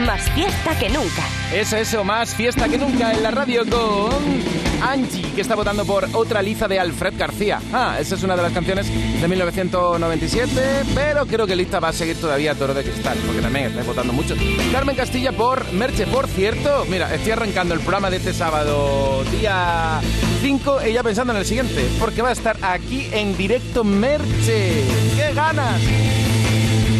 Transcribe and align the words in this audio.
Más 0.00 0.30
fiesta 0.30 0.78
que 0.78 0.88
nunca. 0.88 1.22
Eso, 1.52 1.76
eso, 1.76 2.02
más 2.02 2.34
fiesta 2.34 2.68
que 2.68 2.78
nunca 2.78 3.12
en 3.12 3.22
la 3.22 3.30
radio 3.30 3.62
con 3.68 4.42
Angie, 4.82 5.30
que 5.34 5.42
está 5.42 5.54
votando 5.54 5.84
por 5.84 6.08
otra 6.14 6.40
liza 6.40 6.66
de 6.66 6.80
Alfred 6.80 7.14
García. 7.16 7.60
Ah, 7.72 7.98
esa 8.00 8.14
es 8.14 8.22
una 8.22 8.34
de 8.34 8.42
las 8.42 8.52
canciones 8.52 8.88
de 9.20 9.28
1997, 9.28 10.50
pero 10.94 11.26
creo 11.26 11.46
que 11.46 11.54
lista 11.54 11.78
va 11.78 11.88
a 11.88 11.92
seguir 11.92 12.18
todavía 12.18 12.54
Toro 12.54 12.72
de 12.72 12.82
Cristal, 12.82 13.18
porque 13.26 13.42
también 13.42 13.66
está 13.66 13.82
votando 13.82 14.12
mucho. 14.14 14.34
Carmen 14.72 14.96
Castilla 14.96 15.32
por 15.32 15.70
Merche, 15.72 16.06
por 16.06 16.26
cierto. 16.26 16.86
Mira, 16.88 17.14
estoy 17.14 17.32
arrancando 17.32 17.74
el 17.74 17.80
programa 17.80 18.10
de 18.10 18.16
este 18.16 18.32
sábado, 18.32 19.22
día 19.24 20.00
5, 20.40 20.80
ella 20.80 21.02
pensando 21.02 21.34
en 21.34 21.38
el 21.40 21.44
siguiente, 21.44 21.86
porque 22.00 22.22
va 22.22 22.30
a 22.30 22.32
estar 22.32 22.56
aquí 22.62 23.08
en 23.12 23.36
directo 23.36 23.84
Merche. 23.84 24.84
¡Qué 25.16 25.34
ganas! 25.34 25.80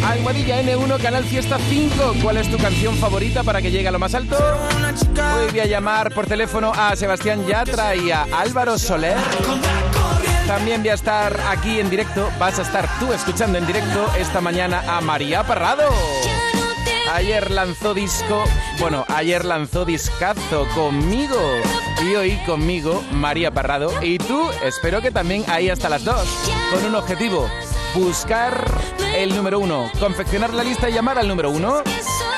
Almohadilla 0.05 0.61
N1, 0.61 1.01
Canal 1.01 1.23
Fiesta 1.23 1.57
5. 1.57 2.15
¿Cuál 2.21 2.37
es 2.37 2.49
tu 2.49 2.57
canción 2.57 2.95
favorita 2.95 3.43
para 3.43 3.61
que 3.61 3.71
llegue 3.71 3.87
a 3.87 3.91
lo 3.91 3.99
más 3.99 4.13
alto? 4.13 4.37
Hoy 4.37 5.51
voy 5.51 5.59
a 5.59 5.65
llamar 5.65 6.13
por 6.13 6.27
teléfono 6.27 6.71
a 6.75 6.95
Sebastián 6.95 7.45
Yatra 7.47 7.95
y 7.95 8.11
a 8.11 8.23
Álvaro 8.31 8.77
Soler. 8.77 9.17
También 10.47 10.81
voy 10.81 10.89
a 10.89 10.95
estar 10.95 11.39
aquí 11.47 11.79
en 11.79 11.89
directo, 11.89 12.29
vas 12.37 12.59
a 12.59 12.63
estar 12.63 12.87
tú 12.99 13.13
escuchando 13.13 13.57
en 13.57 13.65
directo 13.65 14.11
esta 14.19 14.41
mañana 14.41 14.83
a 14.87 14.99
María 14.99 15.43
Parrado. 15.43 15.89
Ayer 17.13 17.49
lanzó 17.51 17.93
disco, 17.93 18.43
bueno, 18.79 19.05
ayer 19.07 19.45
lanzó 19.45 19.85
discazo 19.85 20.67
conmigo 20.75 21.37
y 22.03 22.15
hoy 22.15 22.37
conmigo 22.45 23.03
María 23.11 23.51
Parrado 23.51 23.91
y 24.01 24.17
tú 24.17 24.49
espero 24.63 25.01
que 25.01 25.11
también 25.11 25.45
ahí 25.47 25.69
hasta 25.69 25.89
las 25.89 26.03
dos, 26.03 26.27
con 26.71 26.85
un 26.85 26.95
objetivo, 26.95 27.47
buscar 27.93 28.65
el 29.15 29.35
número 29.35 29.59
uno, 29.59 29.91
confeccionar 29.99 30.53
la 30.53 30.63
lista 30.63 30.89
y 30.89 30.93
llamar 30.93 31.19
al 31.19 31.27
número 31.27 31.49
uno. 31.51 31.81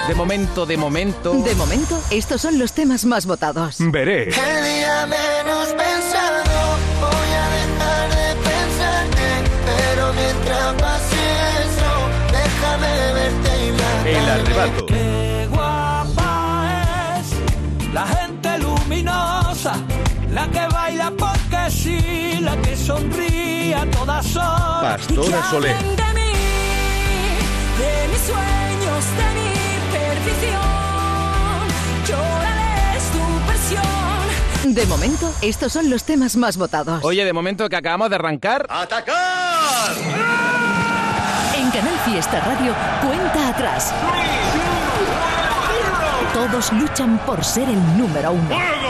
De 0.08 0.14
momento, 0.16 0.66
de 0.66 0.78
momento. 0.78 1.34
De 1.34 1.56
momento, 1.56 2.00
estos 2.12 2.42
son 2.42 2.60
los 2.60 2.74
temas 2.74 3.06
más 3.06 3.26
votados. 3.26 3.78
Veré. 3.80 4.24
El 4.24 4.30
día 4.30 5.08
menos 5.08 5.70
pensado 5.70 6.78
voy 7.02 7.32
a 7.34 7.50
dejar 7.56 8.10
de 8.10 8.36
pensarte, 8.36 9.28
pero 9.66 10.14
mientras 10.14 10.74
pase 10.76 11.16
eso, 11.66 11.90
déjame 12.32 13.14
verte 13.14 13.66
y 13.66 13.72
matarme. 13.72 14.12
El 14.12 14.30
arrebato. 14.30 14.86
Qué 14.86 15.48
guapa 15.50 17.20
es 17.20 17.94
la 17.94 18.08
gente 18.08 18.60
luminosa, 18.60 19.74
la 20.32 20.48
que 20.52 20.68
baila 20.74 21.12
porque 21.18 21.72
sí, 21.72 22.40
la 22.42 22.56
que 22.58 22.76
sonríe 22.76 23.74
a 23.74 23.90
todas 23.90 24.36
horas. 24.36 24.82
Pastora 24.82 25.50
Soler. 25.50 26.15
Sueños, 28.26 29.06
de 29.18 29.28
mi 29.36 29.50
perdición. 29.92 30.62
Lloraré 32.08 33.00
tu 33.14 33.48
versión. 33.48 34.74
De 34.76 34.86
momento, 34.88 35.34
estos 35.42 35.72
son 35.72 35.90
los 35.90 36.04
temas 36.04 36.36
más 36.36 36.58
votados. 36.58 37.04
Oye, 37.04 37.24
de 37.24 37.34
momento 37.34 37.70
que 37.70 37.76
acabamos 37.76 38.10
de 38.10 38.16
arrancar, 38.16 38.68
En 41.56 41.72
Canal 41.72 42.00
Fiesta 42.06 42.40
Radio, 42.42 42.74
cuenta 43.02 43.50
atrás. 43.50 43.94
Todos 46.34 46.74
luchan 46.74 47.18
por 47.26 47.44
ser 47.44 47.70
el 47.70 47.98
número 47.98 48.32
uno. 48.32 48.85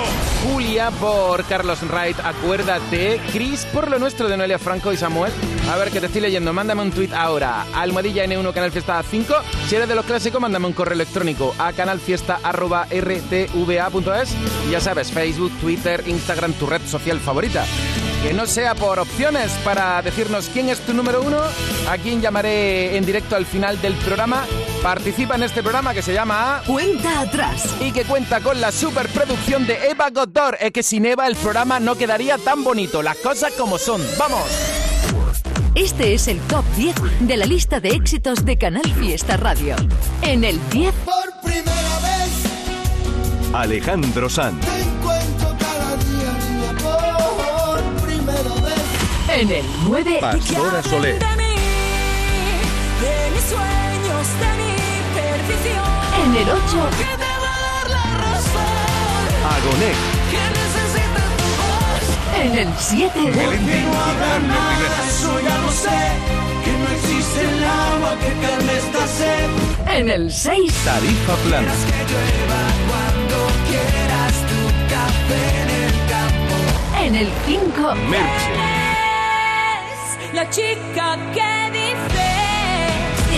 Julia 0.45 0.91
por 0.91 1.43
Carlos 1.45 1.79
Wright, 1.89 2.19
acuérdate. 2.23 3.19
Chris 3.31 3.65
por 3.65 3.89
lo 3.89 3.97
nuestro 3.97 4.29
de 4.29 4.37
Noelia 4.37 4.59
Franco 4.59 4.93
y 4.93 4.97
Samuel. 4.97 5.33
A 5.69 5.75
ver, 5.75 5.89
que 5.89 5.99
te 5.99 6.05
estoy 6.05 6.21
leyendo. 6.21 6.53
Mándame 6.53 6.83
un 6.83 6.91
tweet 6.91 7.09
ahora. 7.13 7.65
Almohadilla 7.73 8.23
N1 8.25 8.53
Canal 8.53 8.71
Fiesta 8.71 9.01
5. 9.01 9.33
Si 9.67 9.75
eres 9.75 9.87
de 9.87 9.95
los 9.95 10.05
clásicos, 10.05 10.39
mándame 10.39 10.67
un 10.67 10.73
correo 10.73 10.93
electrónico 10.93 11.55
a 11.57 11.73
canalfiesta.rtva.es. 11.73 14.35
Ya 14.69 14.79
sabes, 14.79 15.11
Facebook, 15.11 15.51
Twitter, 15.59 16.03
Instagram, 16.07 16.53
tu 16.53 16.67
red 16.67 16.81
social 16.85 17.19
favorita. 17.19 17.65
Que 18.25 18.33
no 18.33 18.47
sea 18.47 18.73
por 18.73 18.97
opciones 18.97 19.51
para 19.63 20.01
decirnos 20.01 20.49
quién 20.51 20.69
es 20.69 20.79
tu 20.79 20.95
número 20.95 21.21
uno, 21.21 21.37
a 21.87 21.95
quién 21.99 22.21
llamaré 22.21 22.97
en 22.97 23.05
directo 23.05 23.35
al 23.35 23.45
final 23.45 23.79
del 23.83 23.93
programa. 23.93 24.47
Participa 24.81 25.35
en 25.35 25.43
este 25.43 25.61
programa 25.61 25.93
que 25.93 26.01
se 26.01 26.11
llama 26.11 26.63
Cuenta 26.65 27.21
atrás. 27.21 27.75
y 27.79 27.91
que 27.91 28.03
cuenta 28.03 28.41
con 28.41 28.59
la 28.59 28.71
superproducción 28.71 29.67
de 29.67 29.91
Eva 29.91 30.09
Godor. 30.09 30.57
Es 30.59 30.71
que 30.71 30.81
sin 30.81 31.05
Eva 31.05 31.27
el 31.27 31.35
programa 31.35 31.79
no 31.79 31.93
quedaría 31.93 32.39
tan 32.39 32.63
bonito. 32.63 33.03
Las 33.03 33.17
cosas 33.17 33.53
como 33.53 33.77
son. 33.77 34.01
¡Vamos! 34.17 34.49
Este 35.75 36.15
es 36.15 36.27
el 36.27 36.39
top 36.47 36.65
10 36.77 36.95
de 37.19 37.37
la 37.37 37.45
lista 37.45 37.79
de 37.79 37.89
éxitos 37.89 38.43
de 38.43 38.57
Canal 38.57 38.91
Fiesta 38.95 39.37
Radio. 39.37 39.75
En 40.23 40.43
el 40.43 40.59
10, 40.71 40.91
Por 41.05 41.41
primera 41.43 41.99
vez 42.01 43.53
Alejandro 43.53 44.29
Sanz. 44.31 44.65
En 49.35 49.51
el 49.51 49.65
9, 49.87 50.17
Pastora 50.21 50.81
Soler. 50.83 51.19
De 51.19 51.35
mí, 51.35 51.55
de 53.01 53.31
mis 53.33 53.43
sueños, 53.43 54.27
de 54.39 54.49
mi 54.59 54.71
perdición. 55.13 55.85
en 56.23 56.35
el 56.35 56.49
8, 56.49 56.89
Que 56.97 57.11
te 57.17 57.31
va 57.43 57.51
a 57.51 57.61
dar 57.67 57.89
la 57.89 58.07
razón. 58.31 59.27
Agoné. 59.55 59.91
Que 60.31 60.43
necesita 60.59 61.23
tu 61.39 61.47
voz. 61.59 62.05
en 62.45 62.57
el 62.57 62.69
7, 62.77 63.19
Melendi 63.19 63.71
y 63.71 63.83
Fernando 63.83 64.55
Rivera. 64.69 64.99
Eso 65.09 65.31
ya 65.41 65.57
lo 65.59 65.71
sé. 65.71 66.01
Que 66.63 66.71
no 66.71 66.87
existe 66.95 67.41
el 67.41 67.63
agua 67.63 68.11
que 68.21 68.31
calme 68.47 68.73
esta 68.77 69.07
sed. 69.07 69.49
en 69.97 70.09
el 70.09 70.31
6, 70.31 70.73
Tarifa 70.85 71.35
plana. 71.47 71.71
Que 71.71 72.01
llueva 72.09 72.61
cuando 72.87 73.37
quieras 73.67 74.33
tu 74.49 74.59
café 74.93 75.43
en 75.61 75.69
el 75.83 75.93
campo. 76.09 76.55
en 77.03 77.15
el 77.15 77.29
5, 77.45 77.95
Merche. 78.09 78.84
La 80.35 80.49
chica 80.49 81.17
que 81.33 81.71
dice. 81.71 82.27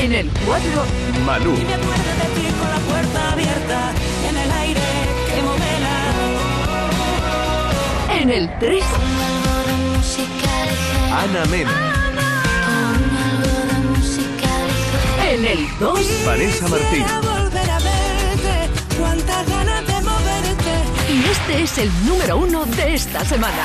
en 0.03 0.13
el 0.13 0.31
4, 0.47 0.85
Malú. 1.27 1.53
Y 1.53 1.63
me 1.63 1.75
acuerdo 1.75 2.11
de 2.21 2.27
ti 2.33 2.47
con 2.59 2.69
la 2.71 2.79
puerta 2.89 3.31
abierta 3.33 3.91
en 4.27 4.35
el 4.35 4.51
aire 4.51 4.81
que 5.35 5.41
modela. 5.43 5.95
en 8.19 8.29
el 8.31 8.59
3, 8.59 8.83
Ana 11.13 11.45
Mena. 11.51 11.71
en 15.29 15.45
el 15.45 15.67
2, 15.79 16.25
Vanessa 16.25 16.67
Martín. 16.67 17.05
Volver 17.21 17.69
a 17.69 17.77
verte, 17.77 18.69
cuántas 18.99 19.47
ganas 19.47 19.85
de 19.85 20.01
moverte. 20.01 20.73
y 21.13 21.25
este 21.29 21.61
es 21.61 21.77
el 21.77 22.05
número 22.07 22.37
1 22.37 22.65
de 22.65 22.95
esta 22.95 23.23
semana. 23.23 23.63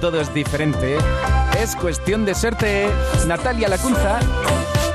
Todo 0.00 0.20
es 0.20 0.32
diferente. 0.32 0.96
Es 1.58 1.76
cuestión 1.76 2.24
de 2.24 2.34
suerte. 2.34 2.88
Natalia 3.26 3.68
Lacunza 3.68 4.18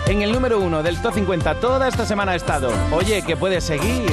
en 0.07 0.21
el 0.21 0.31
número 0.31 0.59
uno 0.59 0.83
del 0.83 1.01
Top 1.01 1.13
50 1.13 1.55
toda 1.55 1.87
esta 1.87 2.05
semana 2.05 2.33
ha 2.33 2.35
estado. 2.35 2.71
Oye, 2.91 3.21
que 3.21 3.37
puedes 3.37 3.63
seguir. 3.63 4.11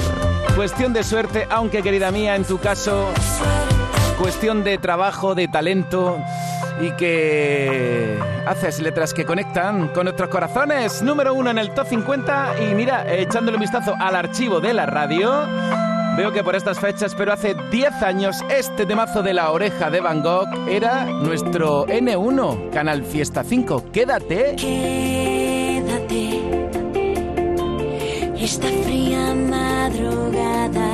Cuestión 0.55 0.93
de 0.93 1.03
suerte, 1.03 1.47
aunque 1.50 1.83
querida 1.83 2.11
mía, 2.11 2.37
en 2.37 2.44
tu 2.44 2.59
caso, 2.59 3.09
cuestión 4.19 4.65
de 4.65 4.77
trabajo, 4.79 5.35
de 5.35 5.49
talento 5.49 6.19
y 6.81 6.91
que 6.93 8.19
haces 8.47 8.81
letras 8.81 9.15
que 9.15 9.25
conectan 9.25 9.89
con 9.89 10.05
nuestros 10.05 10.29
corazones. 10.29 11.03
Número 11.03 11.33
uno 11.33 11.50
en 11.50 11.59
el 11.59 11.73
Top 11.73 11.87
50 11.87 12.55
y 12.62 12.75
mira, 12.75 13.11
echándole 13.11 13.56
un 13.56 13.62
vistazo 13.62 13.94
al 13.99 14.15
archivo 14.15 14.61
de 14.61 14.75
la 14.75 14.87
radio. 14.87 15.47
Veo 16.17 16.32
que 16.32 16.44
por 16.44 16.55
estas 16.55 16.79
fechas, 16.79 17.14
pero 17.14 17.32
hace 17.32 17.55
10 17.70 18.03
años, 18.03 18.37
este 18.50 18.87
temazo 18.87 19.23
de 19.23 19.32
la 19.35 19.50
oreja 19.50 19.91
de 19.91 20.00
Van 20.00 20.23
Gogh 20.23 20.49
era 20.69 21.05
nuestro 21.05 21.87
N1, 21.87 22.70
Canal 22.70 23.03
Fiesta 23.05 23.43
5. 23.43 23.91
Quédate. 23.93 24.56
Quédate 24.56 26.32
esta 28.44 28.67
fría 28.85 29.35
madrugada, 29.35 30.92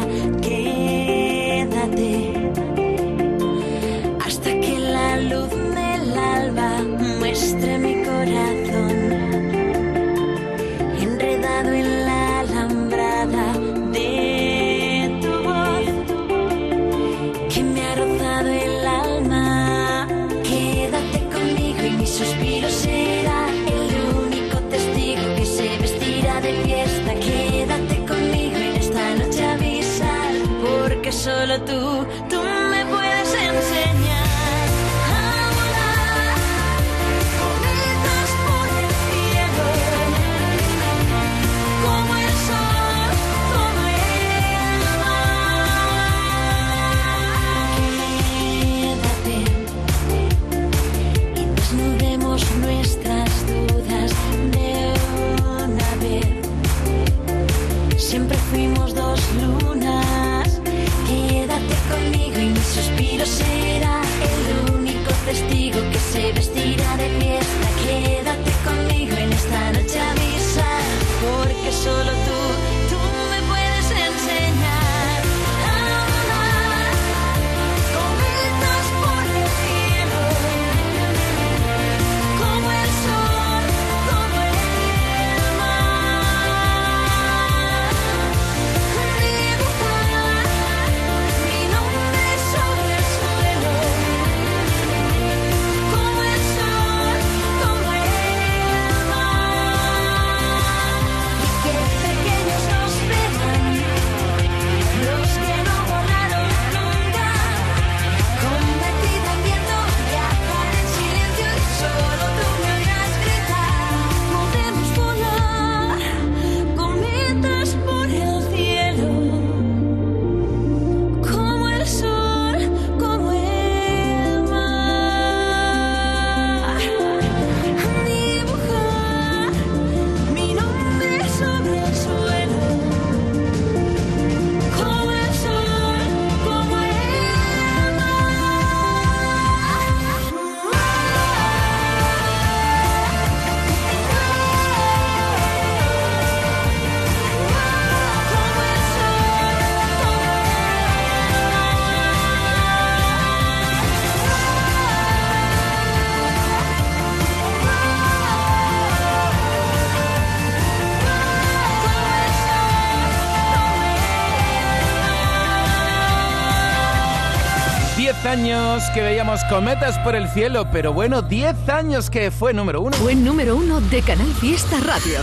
cometas 169.48 169.98
por 170.00 170.14
el 170.14 170.28
cielo, 170.28 170.68
pero 170.70 170.92
bueno, 170.92 171.22
10 171.22 171.68
años 171.68 172.10
que 172.10 172.30
fue 172.30 172.52
número 172.52 172.82
uno. 172.82 172.96
Buen 172.98 173.24
número 173.24 173.56
uno 173.56 173.80
de 173.80 174.02
Canal 174.02 174.32
Fiesta 174.34 174.78
Radio. 174.80 175.20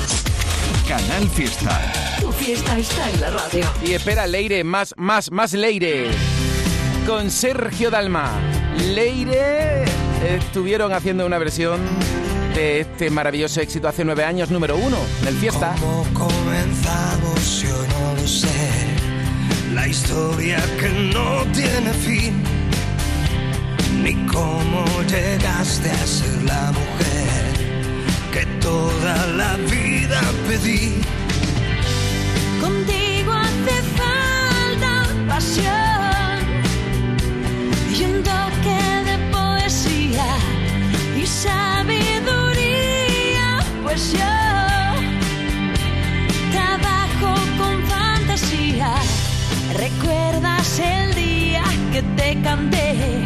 Canal 0.88 1.28
Fiesta. 1.30 1.94
Tu 2.20 2.32
fiesta 2.32 2.78
está 2.78 3.10
en 3.10 3.22
la 3.22 3.30
radio. 3.30 3.66
Y 3.84 3.94
espera, 3.94 4.26
Leire, 4.26 4.64
más, 4.64 4.94
más, 4.98 5.32
más 5.32 5.54
Leire. 5.54 6.10
Con 7.06 7.30
Sergio 7.30 7.92
Dalma. 7.92 8.32
Leire 8.94 9.86
estuvieron 10.28 10.92
haciendo 10.92 11.26
una 11.26 11.38
versión 11.38 11.80
de 12.56 12.82
este 12.82 13.10
maravilloso 13.10 13.62
éxito 13.62 13.88
hace 13.88 14.04
nueve 14.04 14.24
años, 14.24 14.50
número 14.50 14.76
uno, 14.76 14.98
en 15.22 15.28
el 15.28 15.36
Fiesta. 15.36 15.76
¿Cómo 15.80 16.04
comenzamos? 16.14 17.62
Yo 17.62 17.76
no 17.76 18.22
lo 18.22 18.28
sé. 18.28 18.48
La 19.74 19.88
historia 19.88 20.58
que 20.80 20.90
no 21.14 21.44
tiene 21.54 21.94
fin. 21.94 22.55
Ni 24.06 24.14
cómo 24.28 24.86
llegaste 25.08 25.90
a 25.90 26.06
ser 26.06 26.44
la 26.44 26.72
mujer 26.72 27.44
que 28.32 28.46
toda 28.62 29.26
la 29.36 29.58
vida 29.58 30.22
pedí. 30.48 31.02
Contigo 32.62 33.34
hace 33.34 33.82
falta 33.98 35.08
pasión 35.28 36.38
y 37.92 38.04
un 38.04 38.22
toque 38.22 38.80
de 39.10 39.18
poesía 39.34 40.30
y 41.20 41.26
sabiduría, 41.26 42.68
pues 43.82 44.12
yo 44.12 44.36
trabajo 46.52 47.34
con 47.58 47.76
fantasía. 47.88 48.92
¿Recuerdas 49.74 50.80
el 50.80 51.16
día 51.16 51.64
que 51.92 52.04
te 52.04 52.40
canté? 52.44 53.26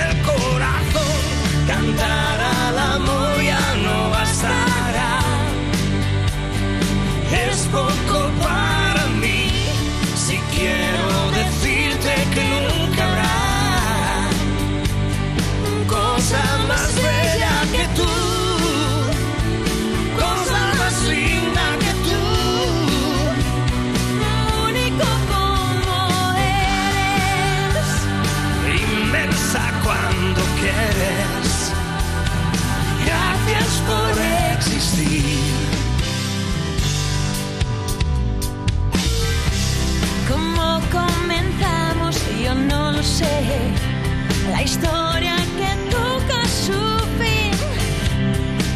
historia 44.71 45.35
que 45.59 45.71
toca 45.91 46.39
su 46.65 46.81
fin. 47.19 47.51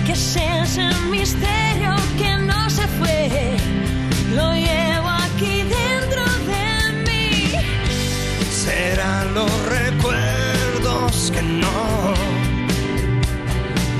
Que 0.06 0.12
es 0.12 0.36
ese 0.36 0.88
misterio 1.10 1.96
que 2.20 2.32
no 2.50 2.70
se 2.70 2.86
fue. 2.98 3.56
Lo 4.38 4.48
llevo 4.54 5.10
aquí 5.26 5.56
dentro 5.82 6.24
de 6.52 6.66
mí. 7.06 7.54
Serán 8.66 9.34
los 9.34 9.52
recuerdos 9.78 11.32
que 11.34 11.42
no, 11.42 12.14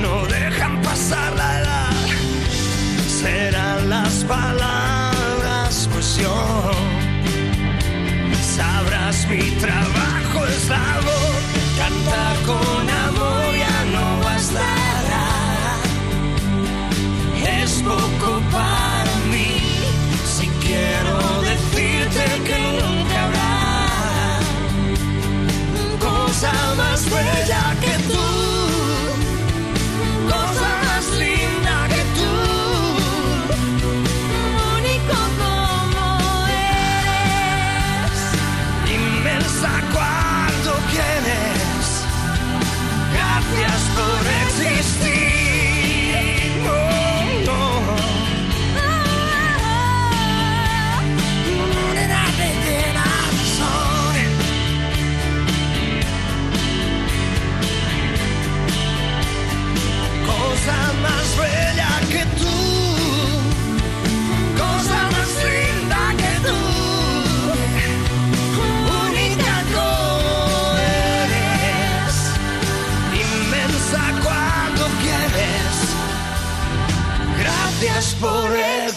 no 0.02 0.26
dejan 0.26 0.82
pasar 0.82 1.32
la 1.42 1.50
edad. 1.62 1.96
Serán 3.22 3.90
las 3.90 4.16
palabras, 4.26 5.90
pues 5.94 6.18
yo 6.18 6.72
sabrás 8.58 9.28
mi 9.30 9.44
trabajo 9.64 10.46
es 10.46 10.70
la 10.70 11.00
voz. 11.06 11.25
Cantar 11.86 12.36
con 12.48 12.90
amor 12.90 13.56
ya 13.56 13.78
no 13.94 14.20
bastará. 14.26 15.28
Es 17.62 17.84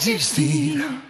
existir. 0.09 1.08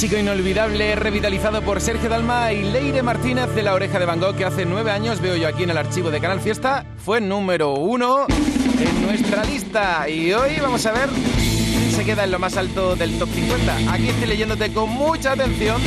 Clásico 0.00 0.18
inolvidable 0.18 0.94
revitalizado 0.96 1.60
por 1.60 1.78
Sergio 1.78 2.08
Dalma 2.08 2.54
y 2.54 2.62
Leire 2.62 3.02
Martínez 3.02 3.54
de 3.54 3.62
La 3.62 3.74
Oreja 3.74 3.98
de 3.98 4.06
Van 4.06 4.18
que 4.34 4.46
hace 4.46 4.64
nueve 4.64 4.90
años, 4.90 5.20
veo 5.20 5.36
yo 5.36 5.46
aquí 5.46 5.64
en 5.64 5.68
el 5.68 5.76
archivo 5.76 6.10
de 6.10 6.20
Canal 6.20 6.40
Fiesta, 6.40 6.86
fue 6.96 7.20
número 7.20 7.74
uno 7.74 8.24
en 8.26 9.02
nuestra 9.02 9.44
lista. 9.44 10.08
Y 10.08 10.32
hoy 10.32 10.52
vamos 10.58 10.86
a 10.86 10.92
ver 10.92 11.10
quién 11.10 11.92
se 11.92 12.02
queda 12.06 12.24
en 12.24 12.30
lo 12.30 12.38
más 12.38 12.56
alto 12.56 12.96
del 12.96 13.18
top 13.18 13.28
50. 13.28 13.92
Aquí 13.92 14.08
estoy 14.08 14.28
leyéndote 14.28 14.72
con 14.72 14.88
mucha 14.88 15.32
atención. 15.32 15.82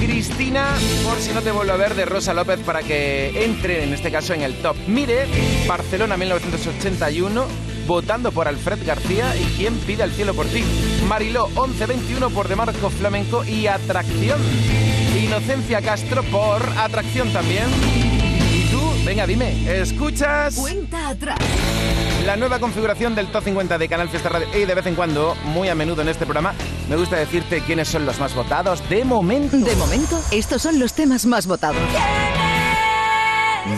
Cristina, 0.00 0.68
por 1.02 1.18
si 1.18 1.32
no 1.32 1.42
te 1.42 1.50
vuelvo 1.50 1.72
a 1.72 1.76
ver, 1.76 1.96
de 1.96 2.04
Rosa 2.04 2.32
López 2.32 2.60
para 2.60 2.84
que 2.84 3.44
entre 3.44 3.82
en 3.82 3.92
este 3.92 4.12
caso 4.12 4.34
en 4.34 4.42
el 4.42 4.54
top. 4.62 4.76
Mire, 4.86 5.26
Barcelona 5.66 6.16
1981, 6.16 7.44
votando 7.90 8.30
por 8.30 8.46
Alfred 8.46 8.86
García 8.86 9.34
y 9.36 9.42
quién 9.56 9.74
pide 9.78 10.04
al 10.04 10.12
cielo 10.12 10.32
por 10.32 10.46
ti. 10.46 10.62
Mariló 11.08 11.48
1121 11.48 12.30
por 12.30 12.46
De 12.46 12.54
Marco 12.54 12.88
Flamenco 12.88 13.42
y 13.44 13.66
Atracción. 13.66 14.40
Inocencia 15.20 15.82
Castro 15.82 16.22
por 16.22 16.62
Atracción 16.78 17.32
también. 17.32 17.64
Y 18.54 18.70
tú, 18.70 18.80
venga, 19.04 19.26
dime, 19.26 19.80
¿escuchas? 19.80 20.54
Cuenta 20.54 21.08
atrás. 21.08 21.36
La 22.24 22.36
nueva 22.36 22.60
configuración 22.60 23.16
del 23.16 23.26
Top 23.32 23.42
50 23.42 23.76
de 23.76 23.88
Canal 23.88 24.08
Fiesta 24.08 24.28
Radio 24.28 24.46
y 24.56 24.66
de 24.66 24.74
vez 24.74 24.86
en 24.86 24.94
cuando, 24.94 25.34
muy 25.46 25.68
a 25.68 25.74
menudo 25.74 26.02
en 26.02 26.10
este 26.10 26.26
programa, 26.26 26.54
me 26.88 26.94
gusta 26.94 27.16
decirte 27.16 27.60
quiénes 27.60 27.88
son 27.88 28.06
los 28.06 28.20
más 28.20 28.36
votados 28.36 28.88
de 28.88 29.04
momento. 29.04 29.56
De 29.56 29.74
momento, 29.74 30.16
estos 30.30 30.62
son 30.62 30.78
los 30.78 30.92
temas 30.92 31.26
más 31.26 31.48
votados. 31.48 31.82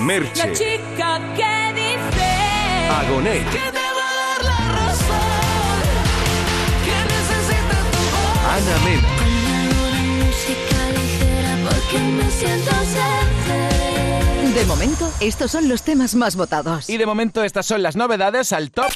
Merche, 0.00 0.49
La 0.49 0.52
chica 0.52 1.21
que 1.35 1.73
dice 1.75 2.33
Agonet, 2.90 3.82
siento 12.30 12.71
ser 12.71 14.54
De 14.54 14.64
momento, 14.66 15.11
estos 15.21 15.50
son 15.50 15.68
los 15.68 15.82
temas 15.82 16.14
más 16.14 16.37
votados. 16.37 16.88
Y 16.90 16.99
de 16.99 17.06
momento 17.06 17.42
estas 17.44 17.66
son 17.66 17.82
las 17.82 17.97
novedades 17.97 18.52
al 18.52 18.71
top, 18.71 18.90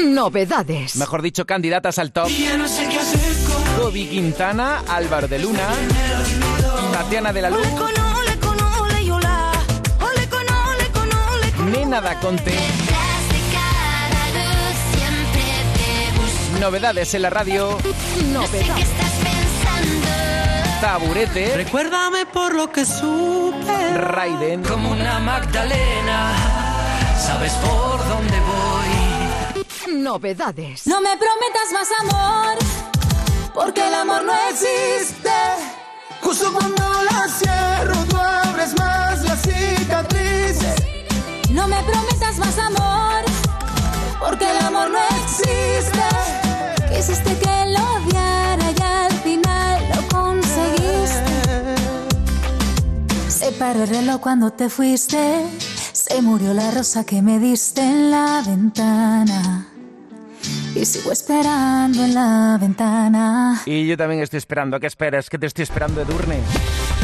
Novedades. 0.00 0.96
mejor 0.96 1.22
dicho, 1.22 1.44
candidatas 1.46 1.98
al 1.98 2.12
top. 2.12 2.28
Ya 2.28 2.56
no 2.56 2.68
sé 2.68 2.88
qué 2.88 2.98
hacer 2.98 3.20
con 3.46 3.62
Toby 3.76 4.06
Quintana, 4.06 4.82
Álvaro 4.88 5.26
de 5.26 5.38
Luna, 5.40 5.68
Tatiana 6.92 7.32
de 7.32 7.42
la 7.42 7.50
Luz, 7.50 7.66
Nena 11.70 12.00
da 12.00 12.18
Conte. 12.20 12.81
Novedades 16.62 17.12
en 17.14 17.22
la 17.22 17.30
radio. 17.30 17.76
Novedades. 18.32 18.88
Taburete. 20.80 21.56
Recuérdame 21.56 22.24
por 22.26 22.54
lo 22.54 22.70
que 22.70 22.86
supe. 22.86 23.98
Raiden. 23.98 24.62
Como 24.62 24.92
una 24.92 25.18
Magdalena. 25.18 26.32
Sabes 27.18 27.52
por 27.54 27.98
dónde 28.06 28.36
voy. 28.46 29.92
Novedades. 29.92 30.86
No 30.86 31.00
me 31.00 31.16
prometas 31.16 31.72
más 31.72 31.88
amor, 32.00 32.56
porque 33.52 33.88
el 33.88 33.94
amor 33.94 34.22
no 34.22 34.32
existe. 34.48 35.32
Justo 36.20 36.52
cuando 36.52 36.84
la 37.10 37.26
cierro, 37.26 38.04
tú 38.04 38.16
abres 38.16 38.78
más 38.78 39.20
las 39.24 39.42
cicatrices. 39.42 40.76
No 41.50 41.66
me 41.66 41.82
prometas 41.82 42.38
más 42.38 42.56
amor, 42.56 43.24
porque 44.20 44.48
el 44.48 44.58
amor 44.58 44.90
no 44.90 45.00
existe. 45.24 46.01
Quisiste 47.04 47.36
que 47.36 47.66
lo 47.74 47.82
odiara 47.96 48.70
y 48.70 48.80
al 48.80 49.12
final 49.24 49.82
lo 49.92 50.08
conseguiste. 50.16 51.74
Se 53.26 53.50
paró 53.58 53.82
el 53.82 53.88
reloj 53.88 54.20
cuando 54.20 54.52
te 54.52 54.68
fuiste. 54.68 55.44
Se 55.92 56.22
murió 56.22 56.54
la 56.54 56.70
rosa 56.70 57.04
que 57.04 57.20
me 57.20 57.40
diste 57.40 57.80
en 57.80 58.12
la 58.12 58.40
ventana. 58.46 59.66
Y 60.76 60.84
sigo 60.84 61.10
esperando 61.10 62.04
en 62.04 62.14
la 62.14 62.56
ventana. 62.60 63.60
Y 63.66 63.84
yo 63.84 63.96
también 63.96 64.22
estoy 64.22 64.38
esperando. 64.38 64.78
¿Qué 64.78 64.86
esperas? 64.86 65.28
Que 65.28 65.40
te 65.40 65.46
estoy 65.46 65.64
esperando, 65.64 66.02
Edurne. 66.02 66.38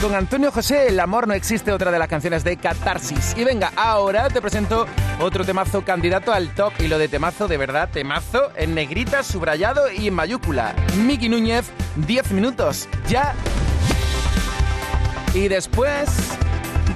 Con 0.00 0.14
Antonio 0.14 0.52
José, 0.52 0.88
El 0.88 1.00
amor 1.00 1.26
no 1.26 1.34
existe, 1.34 1.72
otra 1.72 1.90
de 1.90 1.98
las 1.98 2.06
canciones 2.06 2.44
de 2.44 2.56
Catarsis. 2.56 3.34
Y 3.36 3.42
venga, 3.42 3.72
ahora 3.74 4.28
te 4.28 4.40
presento 4.40 4.86
otro 5.18 5.44
temazo 5.44 5.82
candidato 5.84 6.32
al 6.32 6.54
top. 6.54 6.72
Y 6.78 6.86
lo 6.86 6.98
de 6.98 7.08
temazo, 7.08 7.48
de 7.48 7.56
verdad, 7.56 7.88
temazo, 7.92 8.52
en 8.54 8.76
negrita, 8.76 9.24
subrayado 9.24 9.90
y 9.90 10.06
en 10.06 10.14
mayúscula. 10.14 10.74
Miki 10.98 11.28
Núñez, 11.28 11.72
10 11.96 12.30
minutos. 12.30 12.88
Ya. 13.08 13.34
Y 15.34 15.48
después, 15.48 16.08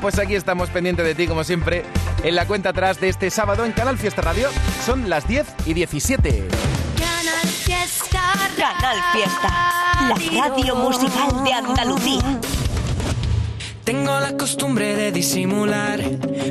pues 0.01 0.19
aquí 0.21 0.37
estamos 0.37 0.71
pendientes 0.71 1.05
de 1.05 1.17
ti, 1.17 1.27
como 1.27 1.43
siempre, 1.43 1.85
en 2.23 2.37
la 2.37 2.47
cuenta 2.47 2.69
atrás 2.69 3.01
de 3.01 3.09
este 3.09 3.31
sábado 3.31 3.65
en 3.65 3.73
Canal 3.73 3.99
Fiesta 3.99 4.23
Radio. 4.23 4.49
Son 4.87 5.11
las 5.11 5.27
10 5.27 5.47
y 5.67 5.75
17. 5.75 6.49
Canal 6.99 7.49
Fiesta. 7.49 8.21
Canal 8.57 8.99
Fiesta, 9.13 9.49
la 10.09 10.45
radio 10.45 10.77
musical 10.77 11.43
de 11.45 11.53
Andalucía. 11.53 12.62
Tengo 13.85 14.19
la 14.21 14.37
costumbre 14.37 14.95
de 14.97 15.13
disimular. 15.13 16.01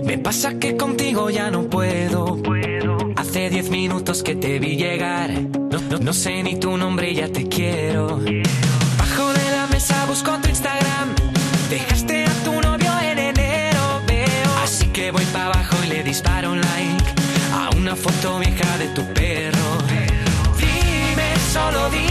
Me 0.04 0.18
pasa 0.18 0.60
que 0.60 0.76
contigo 0.76 1.30
ya 1.30 1.50
no 1.50 1.64
puedo. 1.64 2.38
Hace 3.16 3.50
diez 3.50 3.70
minutos 3.70 4.22
que 4.24 4.36
te 4.36 4.60
vi 4.60 4.76
llegar. 4.76 5.30
No, 5.32 5.80
no- 5.90 6.00
no 6.00 6.14
sé 6.14 6.44
ni 6.44 6.60
tu 6.60 6.76
nombre 6.78 7.12
y 7.12 7.16
ya 7.16 7.28
te 7.30 7.48
quiero. 7.48 8.20
Bajo 8.98 9.34
de 9.34 9.52
la 9.52 9.68
mesa 9.72 10.06
busco 10.08 10.32
tu 10.42 10.50
Instagram. 10.50 11.10
Dejaste 11.70 12.26
a 12.26 12.34
tu 12.44 12.52
novio 12.62 12.92
en 13.02 13.20
enero, 13.20 14.02
veo. 14.08 14.52
Así 14.64 14.88
que 14.88 15.12
voy 15.12 15.24
para 15.32 15.46
abajo 15.46 15.76
y 15.86 15.88
le 15.88 16.04
disparo 16.04 16.52
un 16.52 16.60
like 16.60 17.06
a 17.54 17.70
una 17.78 17.96
foto 17.96 18.40
vieja 18.40 18.78
de 18.78 18.88
tu 18.90 19.04
perro. 19.14 19.78
Dime, 20.60 21.30
solo 21.54 21.90
dime 21.90 22.11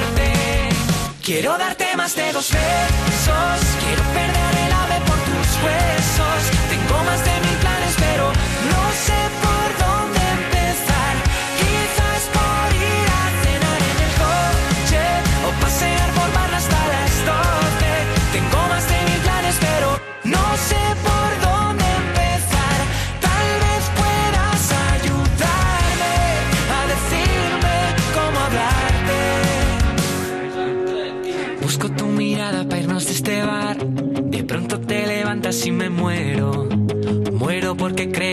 Quiero 1.31 1.57
darte 1.57 1.95
más 1.95 2.13
de 2.13 2.29
dos 2.33 2.51
besos. 2.51 3.59
Quiero 3.79 4.03
perder 4.11 4.53
el 4.65 4.73
ave 4.73 4.99
por 5.07 5.15
tus 5.15 5.47
huesos. 5.63 6.41
Tengo 6.69 7.03
más 7.05 7.23
de 7.23 7.31
mil 7.31 7.57
planes, 7.63 7.95
pero 7.97 8.27
no 8.27 8.91
sé 8.91 9.30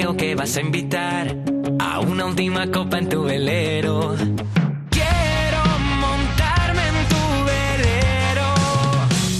creo 0.00 0.16
que 0.16 0.36
vas 0.36 0.56
a 0.56 0.60
invitar 0.60 1.34
a 1.80 1.98
una 1.98 2.26
última 2.26 2.70
copa 2.70 2.98
en 2.98 3.08
tu 3.08 3.24
velero. 3.24 4.14
Quiero 4.90 5.62
montarme 6.04 6.82
en 6.92 6.98
tu 7.12 7.22
velero. 7.50 8.48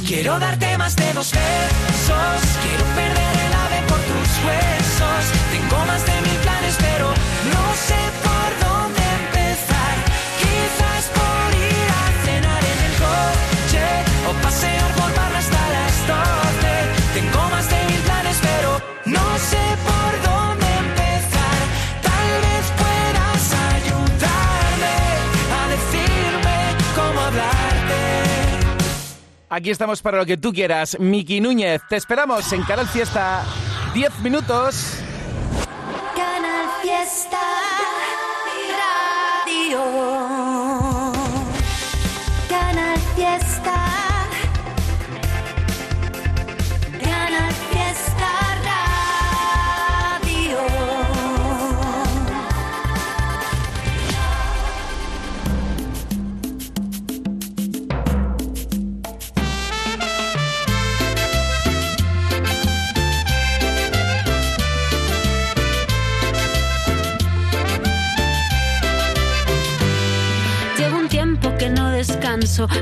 Quiero 0.05 0.39
darte 0.41 0.77
más 0.77 0.97
de 0.97 1.13
dos 1.13 1.31
besos. 1.31 2.41
Quiero 2.65 2.85
perder 2.99 3.35
el 3.47 3.53
ave 3.65 3.81
por 3.87 4.01
tus 4.11 4.31
huesos. 4.45 5.23
Tengo 5.53 5.87
más 5.87 6.05
de 6.05 6.23
mil 6.27 6.39
planes, 6.43 6.77
pero 6.81 7.07
no 7.55 7.65
sé 7.87 8.28
Aquí 29.59 29.71
estamos 29.71 30.03
para 30.03 30.19
lo 30.19 30.25
que 30.25 30.37
tú 30.37 30.53
quieras. 30.53 30.97
Miki 31.01 31.41
Núñez, 31.41 31.83
te 31.89 31.97
esperamos 31.97 32.53
en 32.53 32.63
Canal 32.63 32.87
Fiesta. 32.87 33.45
10 33.93 34.21
minutos. 34.21 34.98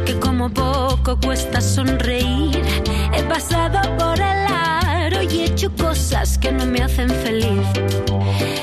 Que 0.05 0.19
como 0.19 0.51
poco 0.51 1.21
cuesta 1.21 1.61
sonreír. 1.61 2.61
He 3.15 3.23
pasado 3.23 3.79
por 3.97 4.19
el 4.19 4.47
aro 4.49 5.23
y 5.23 5.39
he 5.39 5.45
hecho 5.45 5.71
cosas 5.77 6.37
que 6.37 6.51
no 6.51 6.67
me 6.67 6.81
hacen 6.81 7.09
feliz. 7.09 7.65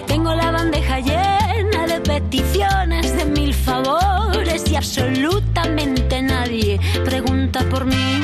Tengo 0.07 0.35
la 0.35 0.51
bandeja 0.51 0.99
llena 0.99 1.87
de 1.87 2.01
peticiones, 2.01 3.15
de 3.15 3.23
mil 3.23 3.53
favores 3.53 4.69
y 4.69 4.75
absolutamente 4.75 6.21
nadie 6.21 6.81
pregunta 7.05 7.61
por 7.69 7.85
mí. 7.85 8.21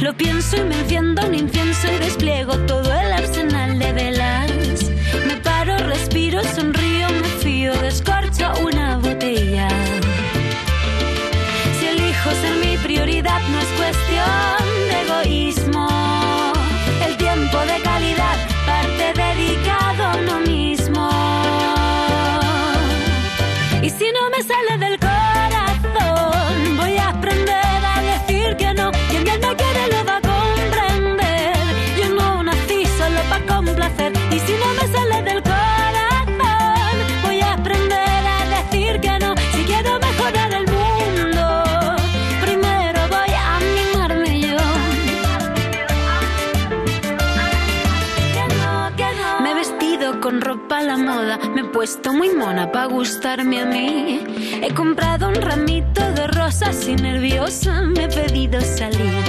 Lo 0.00 0.16
pienso 0.16 0.56
y 0.56 0.60
me 0.60 0.78
enciendo 0.78 1.26
un 1.26 1.34
incienso 1.34 1.88
y 1.92 1.98
despliego 1.98 2.56
todo 2.58 2.92
el 2.92 3.12
puesto 51.84 52.14
muy 52.14 52.30
mona 52.30 52.72
para 52.72 52.86
gustarme 52.86 53.60
a 53.60 53.66
mí. 53.66 54.24
He 54.62 54.72
comprado 54.72 55.28
un 55.28 55.34
ramito 55.34 56.00
de 56.12 56.26
rosas 56.28 56.88
y 56.88 56.96
nerviosa 56.96 57.82
me 57.82 58.04
he 58.04 58.08
pedido 58.08 58.58
salir. 58.62 59.22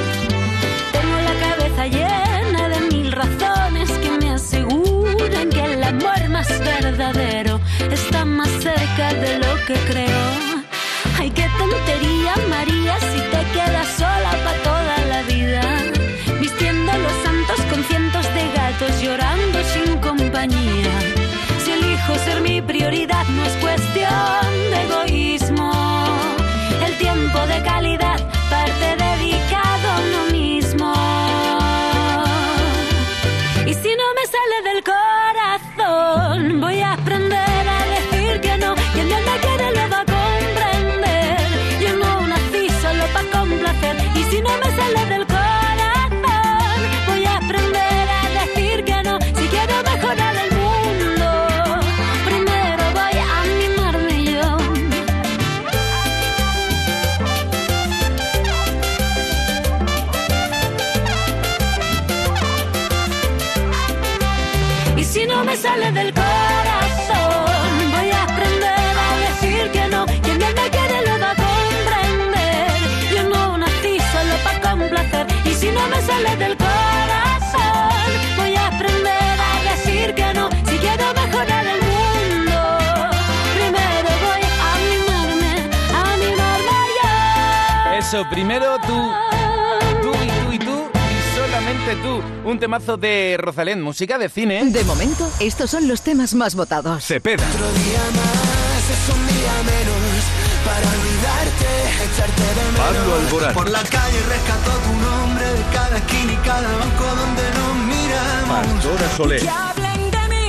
Tengo 0.94 1.18
la 1.28 1.36
cabeza 1.46 1.88
llena 1.88 2.70
de 2.70 2.80
mil 2.94 3.12
razones 3.12 3.92
que 3.92 4.10
me 4.10 4.30
aseguran 4.30 5.50
que 5.50 5.64
el 5.74 5.84
amor 5.84 6.30
más 6.30 6.48
verdadero 6.60 7.60
está 7.92 8.24
más 8.24 8.52
cerca 8.64 9.14
de 9.14 9.38
lo 9.40 9.54
que 9.68 9.74
creo. 9.90 10.26
Ay, 11.20 11.32
qué 11.32 11.50
tontería, 11.58 12.36
calidad 27.66 28.05
Eso, 88.16 88.30
primero 88.30 88.78
tú, 88.88 89.12
tú 90.02 90.14
y 90.24 90.28
tú 90.30 90.54
y 90.54 90.60
tú 90.60 90.88
y 90.96 91.36
solamente 91.36 91.96
tú. 92.02 92.22
Un 92.50 92.58
temazo 92.58 92.96
de 92.96 93.36
Rosalén, 93.38 93.82
música 93.82 94.18
de 94.18 94.30
cine. 94.30 94.64
De 94.72 94.86
momento, 94.86 95.30
estos 95.42 95.70
son 95.70 95.90
los 95.90 96.02
temas 96.02 96.34
más 96.34 96.56
votados. 96.56 97.04
Cepeda, 97.04 97.44
Otro 97.44 97.68
día 97.74 98.00
más 98.16 98.90
es 98.90 99.14
un 99.14 99.28
día 99.28 99.54
menos 99.68 100.24
para 100.64 100.88
olvidarte, 100.96 101.68
echarte 102.06 102.42
de 102.42 102.72
menos. 102.72 102.80
Pablo 102.80 103.16
Alborán, 103.16 103.54
Por 103.54 103.70
la 103.70 103.84
calle 103.84 104.20
rescato 104.30 104.72
tu 104.86 104.94
nombre 104.94 105.46
de 105.52 105.64
cada 105.74 105.98
esquina 105.98 106.32
y 106.32 106.38
cada 106.38 106.72
banco 106.72 107.04
donde 107.20 107.44
nos 107.52 107.76
miramos. 107.84 108.66
Pastora 108.66 109.10
Soler, 109.18 109.42
Que 109.42 109.50
hablen 109.50 110.12
de 110.12 110.28
mí, 110.30 110.48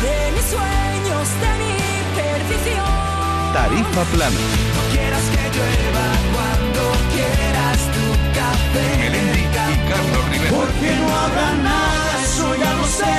de 0.00 0.32
mis 0.32 0.44
sueños, 0.46 1.28
de 1.44 1.50
mi 1.60 2.16
perdición. 2.16 3.52
Tarifa 3.52 4.02
Plana, 4.14 4.36
llueva 5.54 6.06
cuando 6.34 6.82
quieras 7.14 7.78
tu 7.94 8.06
café. 8.38 8.98
Melendi 8.98 9.40
y 9.40 9.88
Carlos 9.88 10.30
Rivera. 10.30 10.56
Porque 10.56 10.96
no 10.96 11.16
habrá 11.16 11.54
nada, 11.62 12.22
eso 12.22 12.54
ya 12.56 12.74
lo 12.74 12.84
sé. 12.84 13.14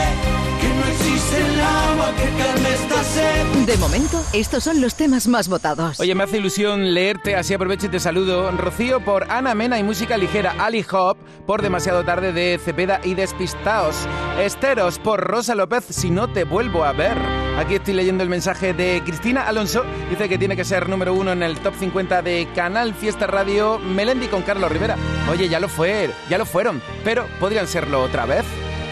Que 0.62 0.68
no 0.68 0.86
existe 0.86 1.38
el 1.38 1.62
agua 1.62 2.14
que 2.16 2.44
calme 2.44 2.74
esta 2.74 3.04
sed. 3.04 3.46
De 3.66 3.78
momento, 3.78 4.24
estos 4.34 4.64
son 4.64 4.82
los 4.82 4.96
temas 4.96 5.28
más 5.28 5.48
votados. 5.48 6.00
Oye, 6.00 6.14
me 6.16 6.24
hace 6.24 6.38
ilusión 6.38 6.94
leerte, 6.94 7.36
así 7.36 7.54
aprovecho 7.54 7.88
y 7.88 7.90
te 7.90 8.00
saludo. 8.00 8.52
Rocío 8.52 9.04
por 9.04 9.32
Ana 9.32 9.56
Mena 9.56 9.80
y 9.80 9.84
música 9.84 10.18
ligera. 10.18 10.56
Ali 10.60 10.86
Hop 10.92 11.18
por 11.46 11.62
Demasiado 11.62 12.04
tarde 12.04 12.32
de 12.32 12.60
Cepeda 12.64 13.00
y 13.04 13.16
Despistaos. 13.16 13.96
Esteros 14.40 15.00
por 15.00 15.20
Rosa 15.22 15.56
López, 15.56 15.86
Si 15.90 16.12
no 16.12 16.32
te 16.32 16.44
vuelvo 16.44 16.84
a 16.84 16.92
ver. 16.92 17.45
Aquí 17.58 17.76
estoy 17.76 17.94
leyendo 17.94 18.22
el 18.22 18.30
mensaje 18.30 18.74
de 18.74 19.02
Cristina 19.06 19.48
Alonso. 19.48 19.86
Dice 20.10 20.28
que 20.28 20.38
tiene 20.38 20.58
que 20.58 20.66
ser 20.66 20.90
número 20.90 21.14
uno 21.14 21.32
en 21.32 21.42
el 21.42 21.58
top 21.60 21.74
50 21.80 22.22
de 22.22 22.50
Canal 22.54 22.94
Fiesta 22.94 23.28
Radio 23.28 23.80
Melendi 23.80 24.28
con 24.28 24.42
Carlos 24.42 24.70
Rivera. 24.70 24.98
Oye, 25.32 25.48
ya 25.48 25.62
lo 25.62 25.70
fue, 25.70 26.10
ya 26.30 26.38
lo 26.38 26.46
fueron, 26.46 26.82
pero 27.06 27.26
podrían 27.40 27.66
serlo 27.66 28.04
otra 28.04 28.26
vez. 28.26 28.44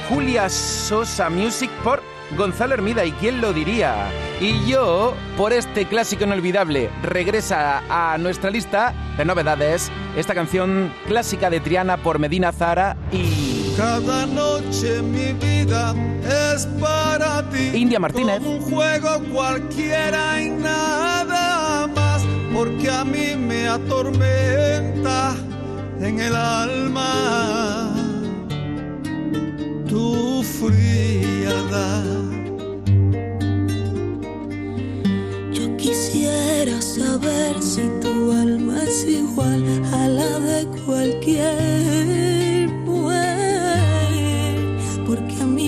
Julia 0.07 0.49
Sosa 0.49 1.29
Music 1.29 1.69
por 1.83 2.01
Gonzalo 2.37 2.73
Hermida, 2.73 3.03
¿y 3.03 3.11
quién 3.11 3.41
lo 3.41 3.51
diría? 3.51 4.09
Y 4.39 4.65
yo, 4.65 5.13
por 5.37 5.51
este 5.51 5.85
clásico 5.85 6.23
inolvidable, 6.23 6.89
regresa 7.03 7.83
a 7.89 8.17
nuestra 8.17 8.49
lista 8.49 8.93
de 9.17 9.25
novedades 9.25 9.91
esta 10.15 10.33
canción 10.33 10.93
clásica 11.07 11.49
de 11.49 11.59
Triana 11.59 11.97
por 11.97 12.17
Medina 12.17 12.53
Zara 12.53 12.95
y 13.11 13.42
Cada 13.77 14.27
noche 14.27 15.01
mi 15.01 15.33
vida 15.33 15.95
es 16.53 16.67
para 16.79 17.49
ti. 17.49 17.71
India 17.73 17.99
Martínez. 17.99 18.37
Como 18.37 18.57
un 18.57 18.61
juego 18.61 19.19
cualquiera 19.33 20.41
y 20.41 20.49
nada 20.51 21.87
más. 21.87 22.21
Porque 22.53 22.91
a 22.91 23.03
mí 23.03 23.35
me 23.35 23.67
atormenta 23.67 25.35
en 25.99 26.19
el 26.19 26.35
alma 26.35 27.91
tu 29.89 30.43
frialdad. 30.43 32.03
Yo 35.51 35.75
quisiera 35.77 36.79
saber 36.79 37.59
si 37.59 37.89
tu 38.01 38.31
alma 38.31 38.83
es 38.83 39.03
igual 39.05 39.63
a 39.93 40.07
la 40.07 40.39
de 40.39 40.67
cualquier 40.85 42.32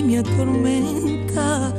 me 0.06 0.18
atormenta 0.18 1.75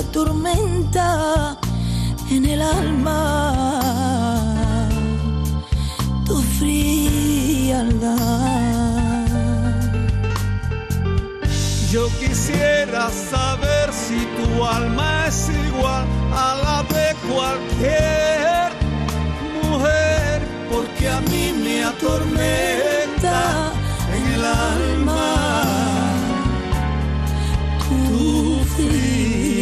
atormenta 0.00 1.58
en 2.30 2.44
el 2.46 2.62
alma 2.62 3.18
tu 6.26 6.36
frialdad. 6.58 8.10
Yo 11.92 12.08
quisiera 12.20 13.10
saber 13.10 13.92
si 13.92 14.26
tu 14.36 14.64
alma 14.64 15.26
es 15.26 15.50
igual 15.66 16.19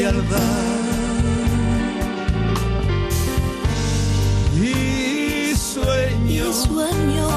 frialdad. 0.09 0.39
Y 4.61 5.55
sueño, 5.55 6.53
Sueño 6.53 7.29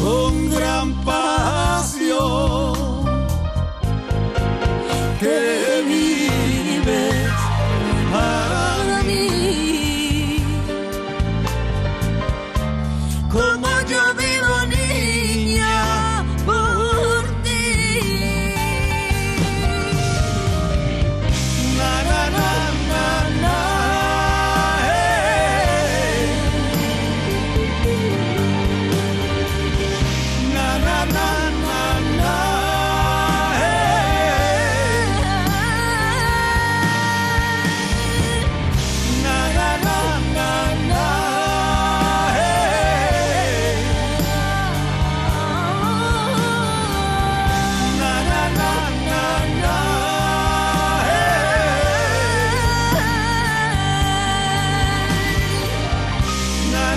con 0.00 0.50
gran 0.50 0.92
pasión 1.04 1.23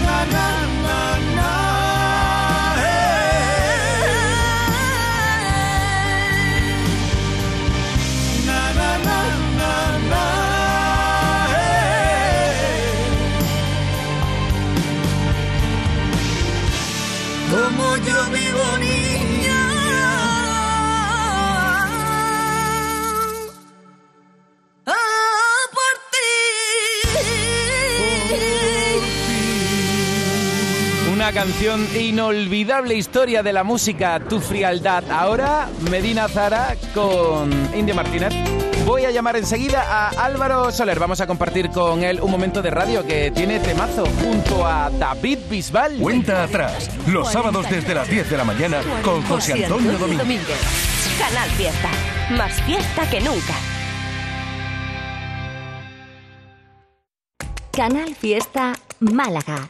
na 0.05 0.25
na 0.33 0.47
na 0.85 0.99
na 1.37 1.66
Una 31.27 31.41
canción 31.41 31.85
inolvidable 31.93 32.95
historia 32.95 33.43
de 33.43 33.51
la 33.51 33.65
música 33.65 34.17
Tu 34.29 34.39
Frialdad. 34.39 35.03
Ahora 35.11 35.67
Medina 35.91 36.29
Zara 36.29 36.77
con 36.93 37.51
India 37.75 37.93
Martínez. 37.93 38.33
Voy 38.85 39.03
a 39.03 39.11
llamar 39.11 39.35
enseguida 39.35 39.83
a 39.89 40.07
Álvaro 40.25 40.71
Soler. 40.71 40.97
Vamos 40.97 41.19
a 41.19 41.27
compartir 41.27 41.69
con 41.69 42.01
él 42.05 42.21
un 42.21 42.31
momento 42.31 42.61
de 42.61 42.69
radio 42.69 43.05
que 43.05 43.29
tiene 43.31 43.59
temazo 43.59 44.05
junto 44.23 44.65
a 44.65 44.89
David 44.89 45.39
Bisbal. 45.49 45.97
Cuenta 45.97 46.43
atrás, 46.43 46.89
los 47.07 47.29
sábados 47.29 47.69
desde 47.69 47.93
las 47.93 48.09
10 48.09 48.29
de 48.29 48.37
la 48.37 48.45
mañana 48.45 48.79
con 49.03 49.21
José 49.23 49.65
Antonio 49.65 49.97
Domínguez. 49.97 50.57
Canal 51.19 51.49
Fiesta. 51.49 51.89
Más 52.37 52.53
fiesta 52.61 53.09
que 53.09 53.19
nunca. 53.19 53.53
Canal 57.73 58.15
Fiesta 58.15 58.71
Málaga. 59.01 59.69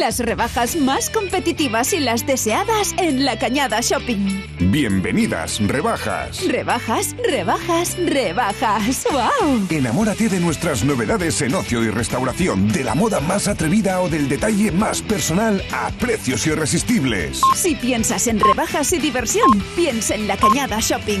Las 0.00 0.18
rebajas 0.18 0.74
más 0.76 1.10
competitivas 1.10 1.92
y 1.92 2.00
las 2.00 2.26
deseadas 2.26 2.94
en 2.98 3.24
La 3.24 3.38
Cañada 3.38 3.80
Shopping. 3.80 4.42
Bienvenidas, 4.58 5.60
rebajas. 5.66 6.44
Rebajas, 6.46 7.14
rebajas, 7.28 7.96
rebajas. 7.98 9.06
¡Wow! 9.10 9.66
Enamórate 9.70 10.28
de 10.28 10.40
nuestras 10.40 10.84
novedades 10.84 11.40
en 11.42 11.54
ocio 11.54 11.84
y 11.84 11.90
restauración, 11.90 12.68
de 12.72 12.84
la 12.84 12.94
moda 12.94 13.20
más 13.20 13.48
atrevida 13.48 14.00
o 14.00 14.08
del 14.08 14.28
detalle 14.28 14.72
más 14.72 15.02
personal 15.02 15.62
a 15.72 15.90
precios 15.92 16.46
irresistibles. 16.46 17.40
Si 17.54 17.74
piensas 17.76 18.26
en 18.26 18.40
rebajas 18.40 18.92
y 18.92 18.98
diversión, 18.98 19.62
piensa 19.76 20.14
en 20.14 20.26
La 20.26 20.36
Cañada 20.36 20.80
Shopping. 20.80 21.20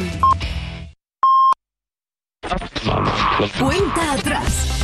Cuenta 3.58 4.12
atrás. 4.12 4.75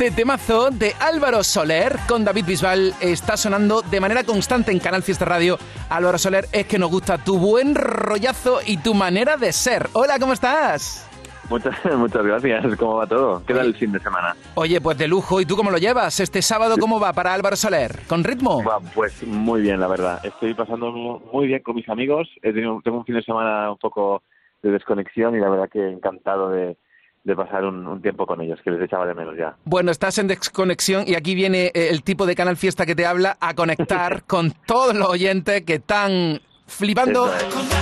Este 0.00 0.22
temazo 0.22 0.70
de 0.70 0.94
Álvaro 0.98 1.44
Soler 1.44 1.94
con 2.08 2.24
David 2.24 2.46
Bisbal 2.46 2.94
está 3.02 3.36
sonando 3.36 3.82
de 3.82 4.00
manera 4.00 4.24
constante 4.24 4.72
en 4.72 4.78
Canal 4.78 5.02
Fiesta 5.02 5.26
Radio. 5.26 5.58
Álvaro 5.90 6.16
Soler, 6.16 6.46
es 6.52 6.64
que 6.64 6.78
nos 6.78 6.90
gusta 6.90 7.18
tu 7.18 7.38
buen 7.38 7.74
rollazo 7.74 8.60
y 8.66 8.78
tu 8.78 8.94
manera 8.94 9.36
de 9.36 9.52
ser. 9.52 9.88
Hola, 9.92 10.18
¿cómo 10.18 10.32
estás? 10.32 11.06
Muchas, 11.50 11.74
muchas 11.98 12.24
gracias. 12.24 12.76
¿Cómo 12.76 12.94
va 12.94 13.06
todo? 13.06 13.42
¿Qué 13.44 13.52
tal 13.52 13.66
el 13.66 13.74
fin 13.74 13.92
de 13.92 14.00
semana? 14.00 14.34
Oye, 14.54 14.80
pues 14.80 14.96
de 14.96 15.06
lujo. 15.06 15.38
¿Y 15.38 15.44
tú 15.44 15.54
cómo 15.54 15.70
lo 15.70 15.76
llevas? 15.76 16.18
Este 16.18 16.40
sábado, 16.40 16.76
¿cómo 16.80 16.98
va 16.98 17.12
para 17.12 17.34
Álvaro 17.34 17.56
Soler? 17.56 17.98
¿Con 18.08 18.24
ritmo? 18.24 18.64
Va, 18.64 18.80
pues 18.80 19.22
muy 19.26 19.60
bien, 19.60 19.80
la 19.80 19.88
verdad. 19.88 20.24
Estoy 20.24 20.54
pasando 20.54 20.90
muy 21.30 21.46
bien 21.46 21.62
con 21.62 21.74
mis 21.74 21.90
amigos. 21.90 22.26
He 22.40 22.54
tenido, 22.54 22.80
tengo 22.82 22.96
un 22.96 23.04
fin 23.04 23.16
de 23.16 23.22
semana 23.22 23.70
un 23.70 23.76
poco 23.76 24.22
de 24.62 24.70
desconexión 24.70 25.36
y 25.36 25.40
la 25.40 25.50
verdad 25.50 25.68
que 25.70 25.90
encantado 25.90 26.48
de, 26.48 26.78
de 27.24 27.36
pasar 27.36 27.64
un, 27.64 27.86
un 27.86 28.00
tiempo 28.00 28.26
con 28.26 28.40
ellos, 28.40 28.58
que 28.64 28.70
les 28.70 28.82
echaba 28.82 29.06
de 29.06 29.14
menos 29.14 29.34
ya. 29.36 29.54
Bueno, 29.64 29.90
estás 29.90 30.18
en 30.18 30.28
desconexión 30.28 31.04
y 31.06 31.14
aquí 31.14 31.34
viene 31.34 31.66
eh, 31.66 31.88
el 31.90 32.02
tipo 32.02 32.26
de 32.26 32.34
Canal 32.34 32.56
Fiesta 32.56 32.86
que 32.86 32.94
te 32.94 33.06
habla 33.06 33.36
a 33.40 33.54
conectar 33.54 34.22
con 34.26 34.52
todos 34.66 34.94
los 34.94 35.08
oyentes 35.08 35.62
que 35.62 35.74
están 35.74 36.40
flipando 36.66 37.30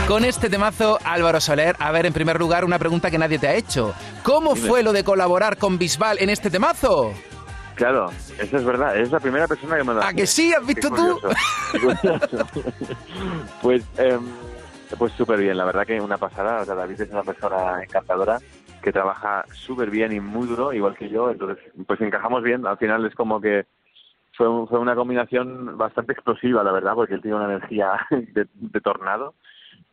con 0.09 0.25
este 0.25 0.49
temazo 0.49 0.99
Álvaro 1.05 1.41
Soler. 1.41 1.77
A 1.79 1.93
ver, 1.93 2.07
en 2.07 2.13
primer 2.13 2.39
lugar, 2.39 2.65
una 2.65 2.79
pregunta 2.79 3.11
que 3.11 3.19
nadie 3.19 3.39
te 3.39 3.47
ha 3.47 3.55
hecho. 3.55 3.95
¿Cómo 4.23 4.55
Dime. 4.55 4.69
fue 4.69 4.83
lo 4.83 4.93
de 4.93 5.05
colaborar 5.05 5.57
con 5.59 5.79
Bisbal 5.79 6.19
en 6.21 6.31
este 6.31 6.51
temazo? 6.51 7.13
Claro, 7.75 8.11
eso 8.41 8.57
es 8.57 8.65
verdad. 8.65 8.97
Es 8.97 9.13
la 9.13 9.21
primera 9.21 9.47
persona 9.47 9.77
que 9.77 9.85
me 9.85 9.95
lo 9.95 10.03
¿A 10.03 10.13
que 10.13 10.27
sí? 10.27 10.53
¿Has 10.53 10.67
visto 10.67 10.89
tú? 10.91 11.21
pues 13.63 13.85
em, 13.99 14.21
pues 14.99 15.13
súper 15.13 15.39
bien, 15.39 15.57
la 15.57 15.65
verdad 15.65 15.87
que 15.87 16.01
una 16.01 16.19
pasada. 16.19 16.63
O 16.63 16.65
sea, 16.65 16.75
David 16.75 17.03
es 17.03 17.11
una 17.11 17.23
persona 17.23 17.81
encantadora 17.85 18.41
que 18.89 18.93
trabaja 18.93 19.45
súper 19.53 19.91
bien 19.91 20.13
y 20.13 20.21
muy 20.21 20.47
duro, 20.49 20.73
igual 20.73 20.97
que 20.97 21.09
yo. 21.11 21.31
Entonces, 21.31 21.59
pues 21.87 22.01
encajamos 22.01 22.43
bien. 22.43 22.67
Al 22.67 22.79
final 22.79 23.05
es 23.05 23.15
como 23.15 23.41
que 23.41 23.67
fue, 24.33 24.49
un- 24.49 24.67
fue 24.67 24.79
una 24.79 24.95
combinación 24.95 25.77
bastante 25.77 26.13
explosiva, 26.13 26.65
la 26.65 26.73
verdad, 26.73 26.95
porque 26.95 27.15
él 27.15 27.21
tiene 27.23 27.37
una 27.37 27.47
energía 27.55 27.93
de, 28.11 28.47
de 28.55 28.81
tornado. 28.81 29.35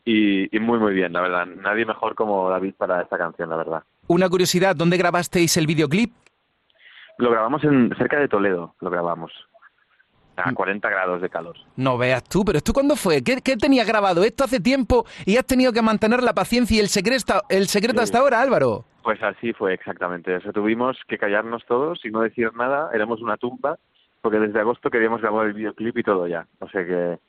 Y, 0.06 0.56
y 0.56 0.60
muy, 0.60 0.80
muy 0.80 0.94
bien, 0.94 1.12
la 1.14 1.22
verdad. 1.22 1.46
Nadie 1.46 1.86
mejor 1.86 2.16
como 2.16 2.50
David 2.50 2.76
para 2.78 3.02
esta 3.02 3.18
canción, 3.18 3.50
la 3.50 3.58
verdad. 3.58 3.84
Una 4.08 4.30
curiosidad, 4.30 4.76
¿dónde 4.76 4.98
grabasteis 4.98 5.58
el 5.58 5.68
videoclip? 5.68 6.14
Lo 7.18 7.32
grabamos 7.32 7.64
en 7.64 7.94
cerca 7.98 8.20
de 8.20 8.28
Toledo, 8.28 8.76
lo 8.82 8.90
grabamos. 8.90 9.32
A 10.36 10.54
40 10.54 10.90
grados 10.90 11.22
de 11.22 11.30
calor. 11.30 11.56
No 11.76 11.98
veas 11.98 12.24
tú, 12.24 12.44
pero 12.46 12.58
¿esto 12.58 12.74
cuándo 12.74 12.96
fue? 12.96 13.24
¿Qué, 13.24 13.42
qué 13.42 13.58
tenías 13.58 13.88
grabado? 13.88 14.24
Esto 14.24 14.44
hace 14.44 14.60
tiempo 14.60 15.06
y 15.26 15.38
has 15.38 15.46
tenido 15.46 15.72
que 15.72 15.82
mantener 15.82 16.24
la 16.24 16.34
paciencia 16.34 16.78
y 16.78 16.80
el 16.80 16.90
secreto, 16.90 17.42
el 17.50 17.68
secreto 17.68 18.02
hasta 18.02 18.20
ahora, 18.20 18.42
Álvaro. 18.42 18.86
Pues 19.04 19.22
así 19.22 19.54
fue 19.54 19.74
exactamente. 19.74 20.36
O 20.36 20.42
sea, 20.42 20.52
tuvimos 20.52 20.98
que 21.08 21.18
callarnos 21.18 21.64
todos 21.68 22.04
y 22.04 22.10
no 22.10 22.22
decir 22.22 22.54
nada. 22.56 22.90
Éramos 22.94 23.22
una 23.22 23.38
tumba 23.38 23.78
porque 24.22 24.40
desde 24.40 24.60
agosto 24.60 24.90
queríamos 24.90 25.22
grabar 25.22 25.46
el 25.46 25.54
videoclip 25.54 25.98
y 26.00 26.04
todo 26.04 26.28
ya. 26.28 26.48
O 26.60 26.68
sea 26.70 26.84
que 26.84 27.20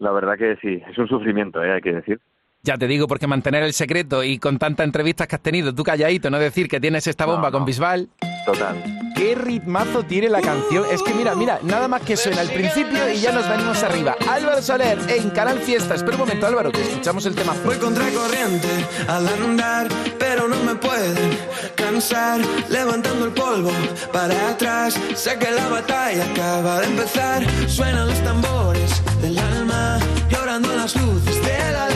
la 0.00 0.10
verdad 0.10 0.36
que 0.36 0.56
sí, 0.60 0.82
es 0.90 0.98
un 0.98 1.06
sufrimiento, 1.06 1.62
¿eh? 1.62 1.72
hay 1.72 1.80
que 1.80 1.92
decir. 1.92 2.20
Ya 2.64 2.76
te 2.76 2.86
digo, 2.88 3.06
porque 3.06 3.26
mantener 3.26 3.62
el 3.62 3.72
secreto 3.72 4.22
y 4.24 4.38
con 4.38 4.58
tantas 4.58 4.86
entrevistas 4.86 5.28
que 5.28 5.36
has 5.36 5.42
tenido, 5.42 5.74
tú 5.74 5.84
calladito, 5.84 6.30
no 6.30 6.38
decir 6.38 6.68
que 6.68 6.80
tienes 6.80 7.06
esta 7.06 7.26
bomba 7.26 7.50
con 7.50 7.64
Bisbal. 7.64 8.08
Total. 8.44 9.02
¿Qué 9.14 9.36
ritmazo 9.36 10.02
tiene 10.02 10.28
la 10.28 10.40
canción? 10.40 10.84
Es 10.90 11.02
que 11.02 11.14
mira, 11.14 11.34
mira, 11.34 11.60
nada 11.62 11.86
más 11.86 12.02
que 12.02 12.16
suena 12.16 12.40
al 12.40 12.48
principio 12.48 13.08
y 13.08 13.20
ya 13.20 13.30
nos 13.30 13.48
venimos 13.48 13.82
arriba. 13.84 14.16
Álvaro 14.28 14.60
Soler 14.60 14.98
en 15.08 15.30
Canal 15.30 15.60
Fiesta. 15.60 15.94
Espera 15.94 16.16
un 16.16 16.22
momento, 16.22 16.46
Álvaro, 16.46 16.72
que 16.72 16.82
escuchamos 16.82 17.24
el 17.26 17.34
tema. 17.34 17.54
Voy 17.64 17.76
contracorriente 17.76 18.68
al 19.06 19.28
andar, 19.28 19.86
pero 20.18 20.48
no 20.48 20.56
me 20.64 20.74
pueden 20.74 21.38
cansar. 21.76 22.40
Levantando 22.68 23.26
el 23.26 23.32
polvo 23.32 23.70
para 24.12 24.50
atrás. 24.50 24.98
Sé 25.14 25.38
que 25.38 25.50
la 25.50 25.68
batalla 25.68 26.24
acaba 26.24 26.80
de 26.80 26.86
empezar. 26.86 27.46
Suenan 27.68 28.08
los 28.08 28.20
tambores 28.24 29.02
del 29.20 29.38
alma, 29.38 29.98
llorando 30.30 30.74
las 30.74 30.96
luces 30.96 31.36
de 31.44 31.72
la 31.72 31.91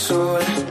So. 0.00 0.69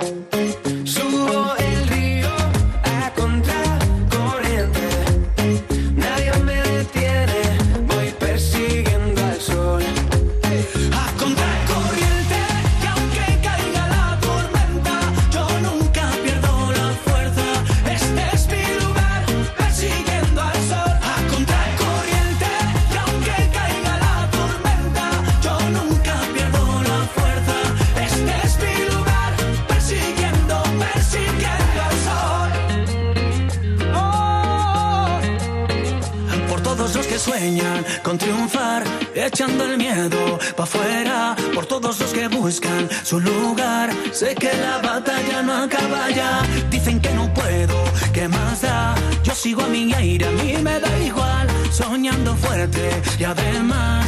Con 38.10 38.18
triunfar, 38.18 38.84
echando 39.14 39.66
el 39.66 39.78
miedo 39.78 40.40
pa' 40.58 40.64
afuera. 40.64 41.36
Por 41.54 41.68
todos 41.68 42.00
los 42.00 42.12
que 42.12 42.28
buscan 42.28 42.90
su 43.04 43.20
lugar, 43.20 43.92
sé 44.12 44.34
que 44.34 44.52
la 44.52 44.80
batalla 44.80 45.44
no 45.44 45.54
acaba 45.54 46.10
ya. 46.10 46.42
Dicen 46.72 47.00
que 47.00 47.12
no 47.12 47.32
puedo, 47.32 47.76
¿qué 48.12 48.28
más 48.28 48.64
da? 48.64 48.96
Yo 49.22 49.36
sigo 49.36 49.62
a 49.62 49.68
mi 49.68 49.94
aire, 49.94 50.26
a 50.26 50.32
mí 50.32 50.54
me 50.60 50.80
da 50.80 50.92
igual. 51.06 51.48
Soñando 51.72 52.36
fuerte 52.36 52.90
y 53.20 53.24
además, 53.26 54.08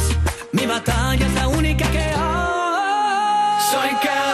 mi 0.50 0.66
batalla 0.66 1.24
es 1.24 1.34
la 1.34 1.46
única 1.46 1.88
que 1.92 2.00
hay. 2.00 3.60
Soy 3.70 3.90
caminante, 4.02 4.31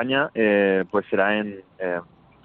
España 0.00 0.30
eh, 0.34 0.84
pues 0.90 1.04
será 1.10 1.38
en... 1.38 1.60
eh, 1.78 2.00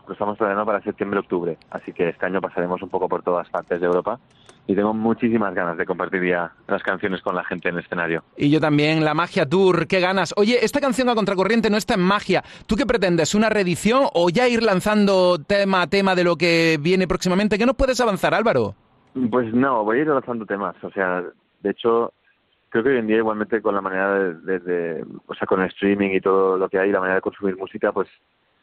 lo 0.07 0.13
estamos 0.13 0.37
planeando 0.37 0.65
para 0.67 0.81
septiembre-octubre, 0.81 1.57
así 1.71 1.91
que 1.91 2.09
este 2.09 2.27
año 2.27 2.39
pasaremos 2.39 2.79
un 2.83 2.89
poco 2.89 3.09
por 3.09 3.23
todas 3.23 3.49
partes 3.49 3.79
de 3.79 3.87
Europa 3.87 4.19
y 4.67 4.75
tengo 4.75 4.93
muchísimas 4.93 5.55
ganas 5.55 5.77
de 5.77 5.85
compartir 5.85 6.23
ya 6.23 6.51
las 6.67 6.83
canciones 6.83 7.23
con 7.23 7.33
la 7.33 7.43
gente 7.43 7.69
en 7.69 7.75
el 7.75 7.83
escenario. 7.83 8.23
Y 8.37 8.51
yo 8.51 8.59
también, 8.59 9.03
la 9.03 9.15
Magia 9.15 9.47
Tour, 9.47 9.87
qué 9.87 9.99
ganas. 9.99 10.31
Oye, 10.37 10.63
esta 10.63 10.79
canción 10.79 11.09
a 11.09 11.15
contracorriente 11.15 11.71
no 11.71 11.77
está 11.77 11.95
en 11.95 12.01
magia. 12.01 12.43
¿Tú 12.67 12.75
qué 12.75 12.85
pretendes? 12.85 13.33
¿Una 13.33 13.49
reedición 13.49 14.03
o 14.13 14.29
ya 14.29 14.47
ir 14.47 14.61
lanzando 14.61 15.39
tema 15.39 15.81
a 15.81 15.87
tema 15.87 16.13
de 16.13 16.23
lo 16.23 16.35
que 16.35 16.77
viene 16.79 17.07
próximamente? 17.07 17.57
¿Qué 17.57 17.65
nos 17.65 17.75
puedes 17.75 17.99
avanzar, 17.99 18.35
Álvaro? 18.35 18.75
Pues 19.31 19.51
no, 19.55 19.83
voy 19.83 19.99
a 19.99 20.01
ir 20.01 20.07
lanzando 20.07 20.45
temas. 20.45 20.75
O 20.83 20.91
sea, 20.91 21.23
de 21.61 21.69
hecho, 21.71 22.13
creo 22.75 22.83
que 22.83 22.89
hoy 22.89 22.97
en 22.97 23.07
día 23.07 23.17
igualmente 23.17 23.61
con 23.61 23.73
la 23.73 23.79
manera 23.79 24.13
de, 24.19 24.33
de- 24.33 24.59
de- 24.59 25.05
o 25.27 25.33
sea, 25.35 25.47
con 25.47 25.61
el 25.61 25.67
streaming 25.69 26.09
y 26.11 26.19
todo 26.19 26.57
lo 26.57 26.67
que 26.67 26.77
hay, 26.77 26.91
la 26.91 26.99
manera 26.99 27.15
de 27.15 27.21
consumir 27.21 27.55
música, 27.55 27.93
pues 27.93 28.09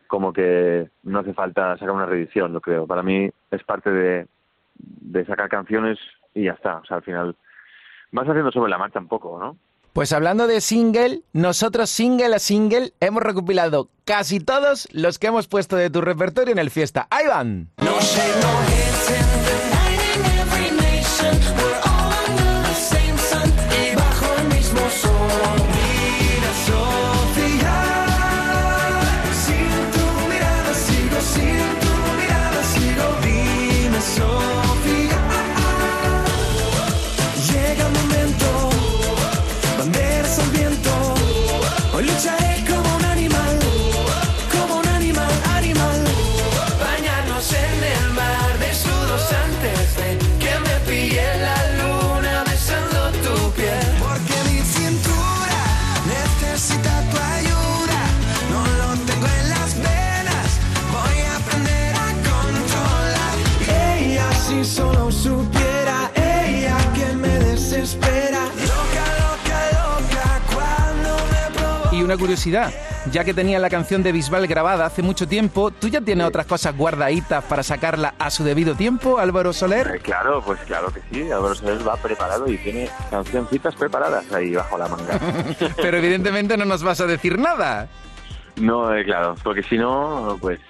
como 0.07 0.35
que 0.35 0.91
no 1.05 1.21
hace 1.21 1.33
falta 1.33 1.73
sacar 1.79 1.93
una 1.95 2.05
reedición, 2.05 2.53
lo 2.53 2.61
creo. 2.61 2.87
Para 2.87 3.03
mí 3.03 3.31
es 3.51 3.65
parte 3.65 3.91
de, 3.91 4.27
de 4.75 5.25
sacar 5.25 5.49
canciones 5.49 5.99
y 6.35 6.45
ya 6.45 6.53
está. 6.53 6.77
O 6.77 6.85
sea, 6.85 6.99
al 6.99 7.03
final 7.03 7.35
vas 8.11 8.29
haciendo 8.29 8.53
sobre 8.53 8.71
la 8.71 8.77
marcha 8.77 8.99
un 8.99 9.09
poco, 9.09 9.39
¿no? 9.39 9.57
Pues 9.95 10.13
hablando 10.13 10.47
de 10.47 10.61
single, 10.61 11.23
nosotros 11.33 11.89
single 11.89 12.35
a 12.35 12.39
single 12.39 12.93
hemos 13.01 13.23
recopilado 13.23 13.89
casi 14.05 14.41
todos 14.41 14.89
los 14.93 15.19
que 15.19 15.29
hemos 15.29 15.49
puesto 15.49 15.77
de 15.77 15.89
tu 15.89 16.03
repertorio 16.03 16.53
en 16.53 16.59
el 16.59 16.71
fiesta. 16.71 17.07
¡Ahí 17.11 17.27
van! 17.27 17.69
No 17.79 17.99
shade, 18.01 18.41
no 18.43 19.62
una 72.13 72.21
curiosidad. 72.21 72.73
Ya 73.11 73.25
que 73.25 73.33
tenía 73.33 73.59
la 73.59 73.71
canción 73.71 74.03
de 74.03 74.13
Bisbal 74.13 74.47
grabada 74.47 74.87
hace 74.87 75.03
mucho 75.03 75.27
tiempo, 75.27 75.71
¿tú 75.71 75.89
ya 75.89 76.01
tienes 76.01 76.27
otras 76.27 76.47
cosas 76.47 76.77
guardaditas 76.77 77.43
para 77.45 77.63
sacarla 77.63 78.15
a 78.19 78.31
su 78.31 78.45
debido 78.45 78.75
tiempo, 78.75 79.19
Álvaro 79.19 79.53
Soler? 79.53 79.97
Eh, 79.97 80.01
claro, 80.01 80.43
pues 80.45 80.61
claro 80.61 80.93
que 80.93 81.01
sí. 81.11 81.31
Álvaro 81.31 81.55
Soler 81.55 81.87
va 81.87 81.97
preparado 81.97 82.51
y 82.51 82.59
tiene 82.59 82.91
cancioncitas 83.11 83.75
preparadas 83.75 84.31
ahí 84.33 84.55
bajo 84.55 84.77
la 84.77 84.89
manga. 84.89 85.19
Pero 85.77 85.97
evidentemente 85.97 86.57
no 86.57 86.65
nos 86.65 86.83
vas 86.83 87.01
a 87.01 87.07
decir 87.07 87.39
nada. 87.39 87.89
No, 88.57 88.95
eh, 88.95 89.05
claro, 89.05 89.35
porque 89.43 89.63
si 89.63 89.79
no, 89.79 90.37
pues 90.41 90.61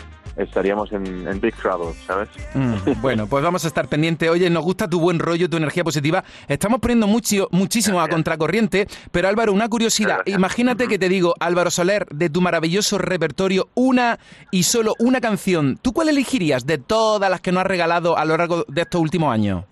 estaríamos 0.42 0.92
en, 0.92 1.26
en 1.26 1.40
big 1.40 1.54
trouble, 1.56 1.92
¿sabes? 2.06 2.28
Mm, 2.54 3.00
bueno, 3.00 3.26
pues 3.26 3.42
vamos 3.42 3.64
a 3.64 3.68
estar 3.68 3.88
pendiente. 3.88 4.28
Oye, 4.30 4.48
nos 4.50 4.62
gusta 4.64 4.88
tu 4.88 5.00
buen 5.00 5.18
rollo, 5.18 5.48
tu 5.48 5.56
energía 5.56 5.84
positiva. 5.84 6.24
Estamos 6.48 6.80
poniendo 6.80 7.06
mucho, 7.06 7.48
muchísimo 7.50 8.00
a 8.00 8.08
contracorriente, 8.08 8.86
pero 9.10 9.28
Álvaro, 9.28 9.52
una 9.52 9.68
curiosidad. 9.68 10.20
Imagínate 10.26 10.88
que 10.88 10.98
te 10.98 11.08
digo, 11.08 11.34
Álvaro 11.40 11.70
Soler, 11.70 12.06
de 12.12 12.30
tu 12.30 12.40
maravilloso 12.40 12.98
repertorio, 12.98 13.68
una 13.74 14.18
y 14.50 14.64
solo 14.64 14.94
una 14.98 15.20
canción. 15.20 15.78
¿Tú 15.80 15.92
cuál 15.92 16.08
elegirías 16.08 16.66
de 16.66 16.78
todas 16.78 17.30
las 17.30 17.40
que 17.40 17.52
nos 17.52 17.62
has 17.62 17.66
regalado 17.66 18.16
a 18.16 18.24
lo 18.24 18.36
largo 18.36 18.64
de 18.68 18.82
estos 18.82 19.00
últimos 19.00 19.32
años? 19.32 19.64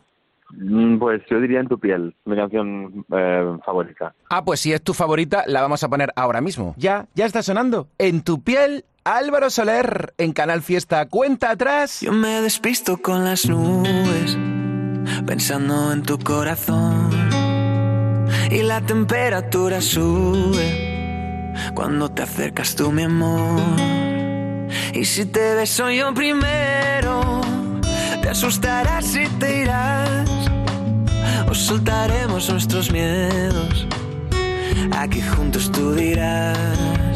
Mm, 0.52 0.98
Pues 0.98 1.22
yo 1.30 1.40
diría 1.40 1.60
En 1.60 1.68
tu 1.68 1.78
piel, 1.78 2.14
mi 2.24 2.34
canción 2.36 3.04
eh, 3.16 3.56
favorita. 3.64 4.14
Ah, 4.30 4.44
pues 4.44 4.58
si 4.60 4.72
es 4.72 4.82
tu 4.82 4.94
favorita, 4.94 5.44
la 5.46 5.60
vamos 5.62 5.84
a 5.84 5.88
poner 5.88 6.10
ahora 6.16 6.40
mismo. 6.40 6.74
Ya, 6.76 7.06
ya 7.14 7.26
está 7.26 7.42
sonando. 7.42 7.86
En 7.98 8.22
tu 8.22 8.42
piel, 8.42 8.84
Álvaro 9.04 9.48
Soler, 9.48 10.14
en 10.18 10.32
Canal 10.32 10.62
Fiesta. 10.62 11.06
Cuenta 11.06 11.50
atrás. 11.50 12.00
Yo 12.00 12.12
me 12.12 12.40
despisto 12.42 12.98
con 12.98 13.24
las 13.24 13.46
nubes, 13.46 14.36
pensando 15.26 15.92
en 15.92 16.02
tu 16.02 16.18
corazón. 16.18 17.10
Y 18.50 18.62
la 18.62 18.80
temperatura 18.80 19.80
sube 19.80 21.52
cuando 21.74 22.10
te 22.10 22.22
acercas 22.22 22.74
tú, 22.74 22.92
mi 22.92 23.04
amor. 23.04 23.60
Y 24.92 25.04
si 25.04 25.24
te 25.24 25.54
beso 25.54 25.90
yo 25.90 26.12
primero, 26.12 27.40
te 28.22 28.28
asustarás 28.28 29.14
y 29.16 29.26
te 29.38 29.62
irás. 29.62 30.28
O 31.48 31.54
soltaremos 31.54 32.50
nuestros 32.50 32.90
miedos. 32.92 33.86
Aquí 34.92 35.22
juntos 35.22 35.70
tú 35.72 35.94
dirás. 35.94 37.09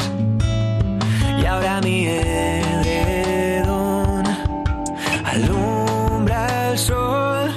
Y 1.44 1.46
ahora 1.46 1.78
mi 1.82 2.06
edredón 2.06 3.64
alumbra 5.26 6.70
el 6.70 6.78
sol. 6.78 7.52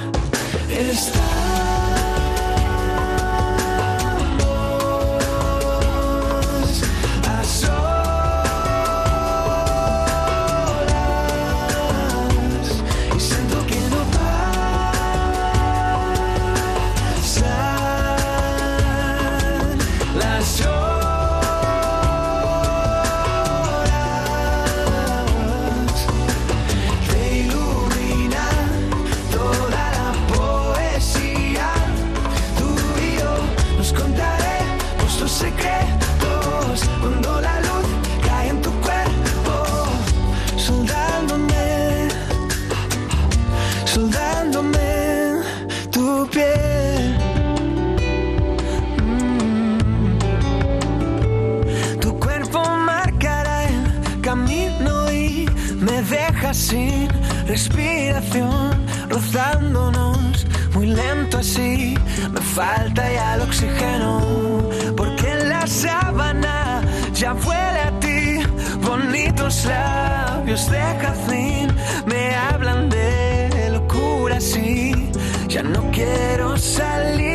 Sin 56.58 57.08
respiración, 57.46 58.84
rozándonos 59.08 60.46
muy 60.74 60.86
lento 60.86 61.38
así. 61.38 61.94
Me 62.32 62.40
falta 62.40 63.02
ya 63.12 63.36
el 63.36 63.42
oxígeno, 63.42 64.20
porque 64.96 65.30
en 65.30 65.48
la 65.48 65.66
sábana 65.66 66.82
ya 67.14 67.32
huele 67.34 67.80
a 67.90 68.00
ti. 68.00 68.40
Bonitos 68.82 69.64
labios 69.66 70.68
de 70.70 70.80
jazmín 71.00 71.68
me 72.06 72.34
hablan 72.34 72.88
de 72.90 73.70
locura, 73.70 74.40
sí. 74.40 75.10
Ya 75.48 75.62
no 75.62 75.90
quiero 75.92 76.56
salir 76.56 77.27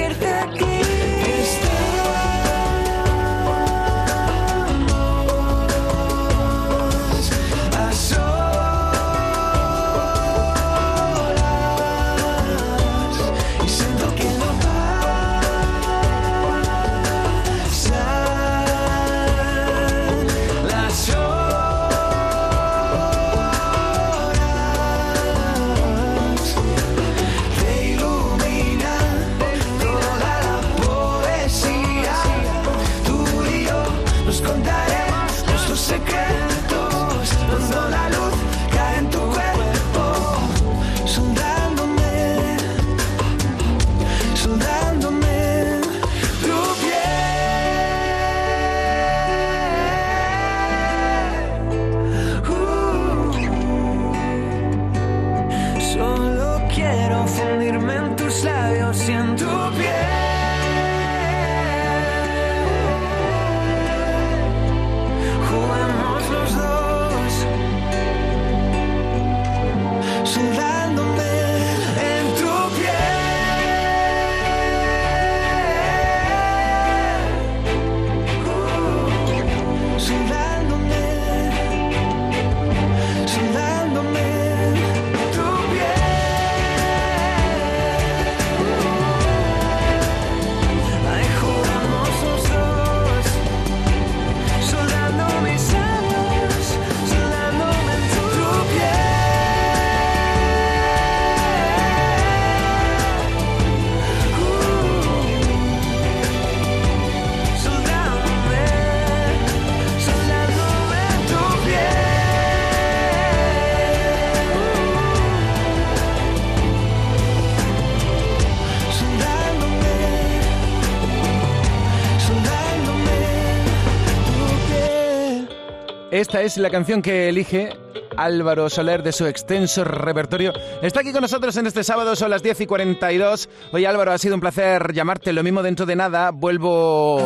Esta 126.24 126.41
es 126.41 126.55
la 126.55 126.69
canción 126.69 127.01
que 127.01 127.28
elige 127.28 127.76
Álvaro 128.15 128.69
Soler 128.69 129.03
de 129.03 129.11
su 129.11 129.26
extenso 129.26 129.84
repertorio. 129.84 130.53
Está 130.82 131.01
aquí 131.01 131.11
con 131.11 131.19
nosotros 131.19 131.57
en 131.57 131.67
este 131.67 131.84
sábado, 131.84 132.15
son 132.15 132.32
las 132.32 132.41
10 132.41 132.61
y 132.61 132.65
42. 132.65 133.49
Oye 133.74 133.86
Álvaro, 133.86 134.13
ha 134.13 134.17
sido 134.17 134.34
un 134.34 134.39
placer 134.39 134.93
llamarte. 134.93 135.34
Lo 135.34 135.43
mismo 135.43 135.61
dentro 135.61 135.86
de 135.86 135.97
nada, 135.97 136.32
vuelvo... 136.32 137.21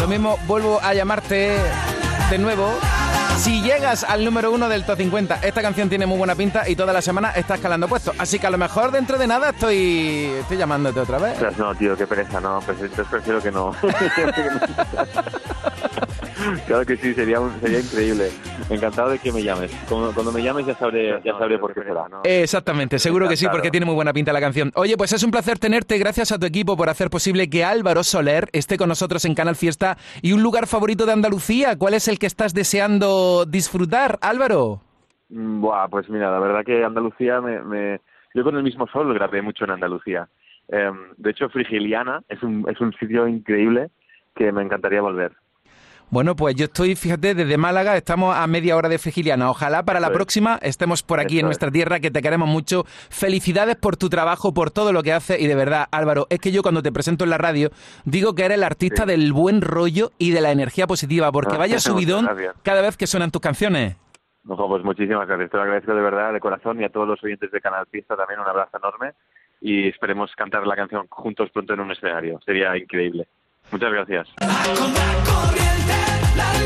Lo 0.00 0.08
mismo, 0.08 0.38
vuelvo 0.46 0.80
a 0.82 0.94
llamarte 0.94 1.58
de 2.30 2.38
nuevo. 2.38 2.72
Si 3.36 3.60
llegas 3.60 4.02
al 4.02 4.24
número 4.24 4.50
uno 4.50 4.70
del 4.70 4.86
top 4.86 4.96
50, 4.96 5.40
esta 5.42 5.60
canción 5.60 5.90
tiene 5.90 6.06
muy 6.06 6.16
buena 6.16 6.34
pinta 6.34 6.66
y 6.66 6.74
toda 6.74 6.94
la 6.94 7.02
semana 7.02 7.32
está 7.32 7.56
escalando 7.56 7.86
puesto. 7.86 8.14
Así 8.16 8.38
que 8.38 8.46
a 8.46 8.50
lo 8.50 8.56
mejor 8.56 8.92
dentro 8.92 9.18
de 9.18 9.26
nada 9.26 9.50
estoy, 9.50 10.32
estoy 10.40 10.56
llamándote 10.56 11.00
otra 11.00 11.18
vez. 11.18 11.34
Ostras, 11.34 11.58
no, 11.58 11.74
tío, 11.74 11.94
qué 11.98 12.06
pereza, 12.06 12.40
no. 12.40 12.60
Pues 12.64 12.80
entonces 12.80 13.06
prefiero 13.10 13.42
que 13.42 13.52
no. 13.52 13.72
claro 16.66 16.84
que 16.84 16.96
sí, 16.96 17.14
sería, 17.14 17.40
un- 17.40 17.58
sería 17.60 17.80
increíble. 17.80 18.30
Encantado 18.70 19.10
de 19.10 19.18
que 19.18 19.32
me 19.32 19.42
llames. 19.42 19.70
Cuando, 19.88 20.12
cuando 20.12 20.32
me 20.32 20.42
llames 20.42 20.66
ya 20.66 20.74
sabré, 20.74 21.20
ya 21.24 21.32
sabré 21.38 21.58
por 21.58 21.72
qué 21.74 21.82
será. 21.82 22.06
Exactamente, 22.24 22.98
seguro 22.98 23.28
que 23.28 23.36
sí, 23.36 23.46
porque 23.50 23.70
tiene 23.70 23.86
muy 23.86 23.94
buena 23.94 24.12
pinta 24.12 24.32
la 24.32 24.40
canción. 24.40 24.72
Oye, 24.74 24.96
pues 24.96 25.12
es 25.12 25.22
un 25.22 25.30
placer 25.30 25.58
tenerte, 25.58 25.98
gracias 25.98 26.32
a 26.32 26.38
tu 26.38 26.46
equipo 26.46 26.76
por 26.76 26.88
hacer 26.88 27.10
posible 27.10 27.48
que 27.48 27.64
Álvaro 27.64 28.02
Soler 28.02 28.48
esté 28.52 28.76
con 28.76 28.88
nosotros 28.88 29.24
en 29.24 29.34
Canal 29.34 29.56
Fiesta. 29.56 29.96
¿Y 30.22 30.32
un 30.32 30.42
lugar 30.42 30.66
favorito 30.66 31.06
de 31.06 31.12
Andalucía? 31.12 31.76
¿Cuál 31.76 31.94
es 31.94 32.08
el 32.08 32.18
que 32.18 32.26
estás 32.26 32.54
deseando 32.54 33.44
disfrutar, 33.46 34.18
Álvaro? 34.20 34.80
Mm, 35.28 35.60
Buah, 35.60 35.88
pues 35.88 36.08
mira, 36.08 36.30
la 36.30 36.38
verdad 36.38 36.64
que 36.64 36.84
Andalucía 36.84 37.40
me... 37.40 37.60
me- 37.62 38.00
Yo 38.34 38.44
con 38.44 38.56
el 38.56 38.62
mismo 38.62 38.86
sol 38.88 39.12
grabé 39.14 39.40
mucho 39.42 39.64
en 39.64 39.70
Andalucía. 39.70 40.28
Em, 40.68 41.12
de 41.16 41.30
hecho, 41.30 41.48
Frigiliana 41.48 42.22
es 42.28 42.42
un, 42.42 42.66
es 42.68 42.80
un 42.80 42.92
sitio 42.94 43.26
increíble 43.26 43.88
que 44.34 44.52
me 44.52 44.62
encantaría 44.62 45.00
volver. 45.00 45.32
Bueno, 46.08 46.36
pues 46.36 46.54
yo 46.54 46.66
estoy, 46.66 46.94
fíjate, 46.94 47.34
desde 47.34 47.56
Málaga, 47.58 47.96
estamos 47.96 48.34
a 48.36 48.46
media 48.46 48.76
hora 48.76 48.88
de 48.88 48.98
Frigiliana. 48.98 49.50
Ojalá 49.50 49.82
para 49.82 49.98
la 49.98 50.10
próxima 50.12 50.56
estemos 50.62 51.02
por 51.02 51.18
aquí 51.18 51.34
Eso 51.34 51.40
en 51.40 51.46
es. 51.46 51.48
nuestra 51.48 51.70
tierra, 51.72 51.98
que 51.98 52.12
te 52.12 52.22
queremos 52.22 52.48
mucho. 52.48 52.84
Felicidades 53.10 53.74
por 53.76 53.96
tu 53.96 54.08
trabajo, 54.08 54.54
por 54.54 54.70
todo 54.70 54.92
lo 54.92 55.02
que 55.02 55.12
haces. 55.12 55.40
Y 55.40 55.48
de 55.48 55.54
verdad, 55.56 55.88
Álvaro, 55.90 56.26
es 56.30 56.38
que 56.38 56.52
yo 56.52 56.62
cuando 56.62 56.80
te 56.82 56.92
presento 56.92 57.24
en 57.24 57.30
la 57.30 57.38
radio 57.38 57.70
digo 58.04 58.34
que 58.36 58.44
eres 58.44 58.56
el 58.58 58.62
artista 58.64 59.04
del 59.04 59.32
buen 59.32 59.60
rollo 59.62 60.12
y 60.16 60.30
de 60.30 60.40
la 60.40 60.52
energía 60.52 60.86
positiva, 60.86 61.32
porque 61.32 61.56
Ah, 61.56 61.58
vaya 61.58 61.78
subidón 61.80 62.28
cada 62.62 62.82
vez 62.82 62.96
que 62.96 63.06
suenan 63.08 63.32
tus 63.32 63.40
canciones. 63.42 63.96
Ojo, 64.48 64.68
pues 64.68 64.84
muchísimas 64.84 65.26
gracias. 65.26 65.50
Te 65.50 65.56
lo 65.56 65.64
agradezco 65.64 65.92
de 65.92 66.02
verdad, 66.02 66.32
de 66.32 66.38
corazón, 66.38 66.80
y 66.80 66.84
a 66.84 66.88
todos 66.88 67.08
los 67.08 67.22
oyentes 67.24 67.50
de 67.50 67.60
Canal 67.60 67.84
Fiesta 67.90 68.16
también 68.16 68.38
un 68.38 68.46
abrazo 68.46 68.76
enorme. 68.78 69.12
Y 69.60 69.88
esperemos 69.88 70.30
cantar 70.36 70.64
la 70.68 70.76
canción 70.76 71.06
juntos 71.08 71.50
pronto 71.52 71.74
en 71.74 71.80
un 71.80 71.90
escenario. 71.90 72.38
Sería 72.46 72.76
increíble. 72.76 73.26
Muchas 73.72 73.90
gracias. 73.92 74.28
la, 76.36 76.52
la. 76.52 76.65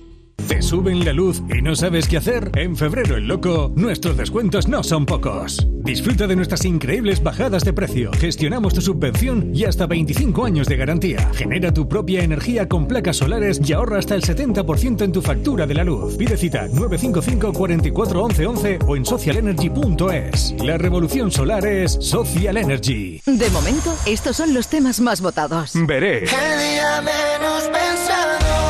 ¿Te 0.51 0.61
suben 0.61 1.05
la 1.05 1.13
luz 1.13 1.41
y 1.47 1.61
no 1.61 1.77
sabes 1.77 2.09
qué 2.09 2.17
hacer? 2.17 2.51
En 2.55 2.75
febrero 2.75 3.15
el 3.15 3.25
loco, 3.25 3.71
nuestros 3.77 4.17
descuentos 4.17 4.67
no 4.67 4.83
son 4.83 5.05
pocos. 5.05 5.65
Disfruta 5.81 6.27
de 6.27 6.35
nuestras 6.35 6.65
increíbles 6.65 7.23
bajadas 7.23 7.63
de 7.63 7.71
precio. 7.71 8.11
Gestionamos 8.19 8.73
tu 8.73 8.81
subvención 8.81 9.55
y 9.55 9.63
hasta 9.63 9.87
25 9.87 10.43
años 10.43 10.67
de 10.67 10.75
garantía. 10.75 11.31
Genera 11.33 11.73
tu 11.73 11.87
propia 11.87 12.21
energía 12.21 12.67
con 12.67 12.85
placas 12.85 13.15
solares 13.15 13.61
y 13.63 13.71
ahorra 13.71 13.99
hasta 13.99 14.13
el 14.13 14.23
70% 14.23 15.03
en 15.03 15.13
tu 15.13 15.21
factura 15.21 15.65
de 15.65 15.73
la 15.73 15.85
luz. 15.85 16.17
Pide 16.17 16.35
cita 16.35 16.67
955 16.67 17.53
44 17.53 18.21
11 18.21 18.45
11 18.45 18.79
o 18.85 18.95
en 18.97 19.05
socialenergy.es. 19.05 20.55
La 20.61 20.77
revolución 20.77 21.31
solar 21.31 21.65
es 21.65 21.93
Social 21.93 22.57
Energy. 22.57 23.21
De 23.25 23.49
momento, 23.51 23.95
estos 24.05 24.35
son 24.35 24.53
los 24.53 24.67
temas 24.67 24.99
más 24.99 25.21
votados. 25.21 25.71
Veré. 25.87 26.23
El 26.23 26.25
día 26.25 27.01
menos 27.01 27.63
pensado, 27.69 28.60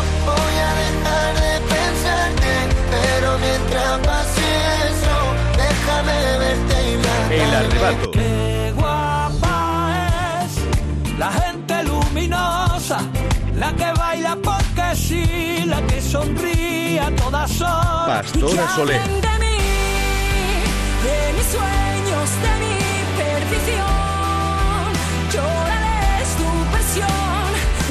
arrebato. 7.61 8.11
Qué 8.11 8.73
guapa 8.75 10.07
es 10.43 11.17
la 11.17 11.31
gente 11.31 11.83
luminosa, 11.83 12.99
la 13.55 13.73
que 13.75 13.91
baila 13.99 14.37
porque 14.43 14.95
sí, 14.95 15.63
la 15.65 15.81
que 15.87 16.01
sonríe 16.01 16.99
a 16.99 17.15
todas 17.15 17.61
horas. 17.61 18.31
Pastora 18.31 18.67
Soler. 18.75 19.01
de 19.01 19.33
mí, 19.43 19.57
de 21.05 21.33
mis 21.35 21.47
sueños, 21.55 22.29
de 22.43 22.51
mi 22.61 22.75
perdición. 23.17 24.11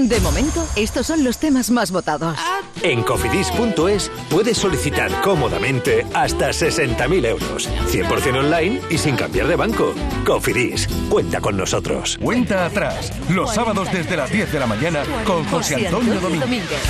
De 0.08 0.18
momento, 0.20 0.66
estos 0.76 1.06
son 1.06 1.24
los 1.24 1.38
temas 1.38 1.70
más 1.70 1.90
votados. 1.90 2.38
En 2.82 3.02
cofidis.es 3.02 4.10
puedes 4.30 4.56
solicitar 4.56 5.10
cómodamente 5.20 6.06
hasta 6.14 6.50
60.000 6.50 7.26
euros. 7.26 7.68
100% 7.68 8.38
online 8.38 8.80
y 8.88 8.96
sin 8.96 9.14
cambiar 9.14 9.46
de 9.46 9.56
banco. 9.56 9.92
Cofidis, 10.24 10.88
cuenta 11.10 11.40
con 11.40 11.56
nosotros. 11.56 12.18
Cuenta 12.22 12.64
atrás, 12.64 13.12
los 13.28 13.54
sábados 13.54 13.92
desde 13.92 14.16
las 14.16 14.30
10 14.30 14.52
de 14.52 14.58
la 14.58 14.66
mañana 14.66 15.02
con 15.24 15.44
José 15.44 15.86
Antonio 15.86 16.18
Domínguez. 16.18 16.80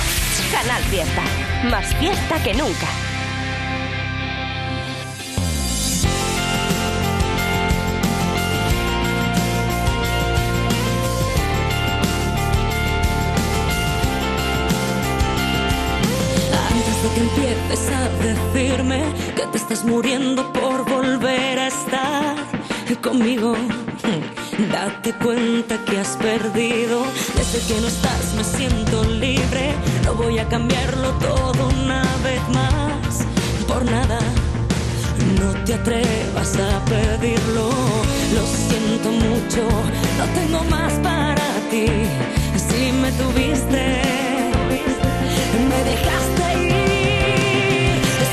Canal 0.51 0.81
Fiesta. 0.83 1.23
Más 1.69 1.93
fiesta 1.95 2.41
que 2.41 2.53
nunca. 2.53 3.10
Empieces 17.63 17.93
a 17.93 18.09
decirme 18.23 19.03
que 19.35 19.45
te 19.47 19.57
estás 19.57 19.83
muriendo 19.83 20.51
por 20.53 20.89
volver 20.89 21.59
a 21.59 21.67
estar 21.67 22.35
conmigo, 23.01 23.55
date 24.71 25.13
cuenta 25.13 25.77
que 25.85 25.99
has 25.99 26.17
perdido. 26.17 27.03
Desde 27.35 27.59
que 27.67 27.81
no 27.81 27.87
estás 27.87 28.33
me 28.35 28.43
siento 28.43 29.03
libre. 29.05 29.73
No 30.03 30.13
voy 30.15 30.39
a 30.39 30.47
cambiarlo 30.47 31.11
todo 31.13 31.69
una 31.83 32.03
vez 32.23 32.41
más. 32.49 33.25
Por 33.67 33.85
nada, 33.85 34.19
no 35.39 35.53
te 35.65 35.73
atrevas 35.73 36.55
a 36.57 36.85
pedirlo. 36.85 37.69
Lo 38.35 38.45
siento 38.45 39.11
mucho, 39.11 39.63
no 40.17 40.25
tengo 40.39 40.63
más 40.69 40.93
para 40.99 41.45
ti. 41.69 41.87
Si 42.55 42.91
me 42.91 43.11
tuviste 43.13 44.01
me 45.69 45.83
dejaste. 45.83 46.20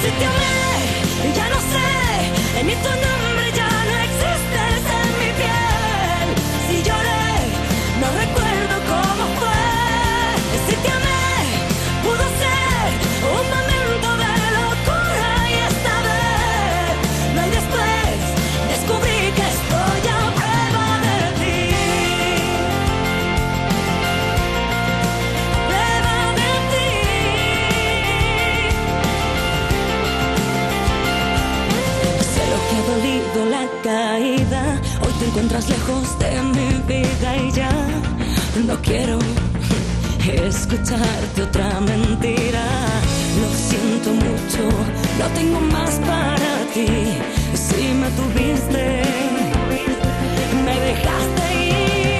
Si 0.09 0.15
te 0.15 0.25
amé, 0.25 1.35
ya 1.37 1.51
no 1.51 1.57
sé, 1.57 2.63
ni 2.65 2.73
nombre 2.73 3.28
encuentras 35.39 35.68
lejos 35.68 36.18
de 36.18 36.43
mi 36.43 36.68
vida 36.89 37.36
y 37.36 37.53
ya 37.53 37.70
no 38.66 38.74
quiero 38.82 39.20
escucharte 40.26 41.43
otra 41.43 41.78
mentira. 41.80 42.64
Lo 43.41 43.49
siento 43.55 44.14
mucho, 44.14 44.68
no 45.16 45.26
tengo 45.36 45.61
más 45.61 45.93
para 46.01 46.51
ti. 46.74 46.89
Si 47.55 47.82
me 48.01 48.11
tuviste, 48.18 49.03
me 50.64 50.80
dejaste 50.80 51.55
ir. 51.66 52.18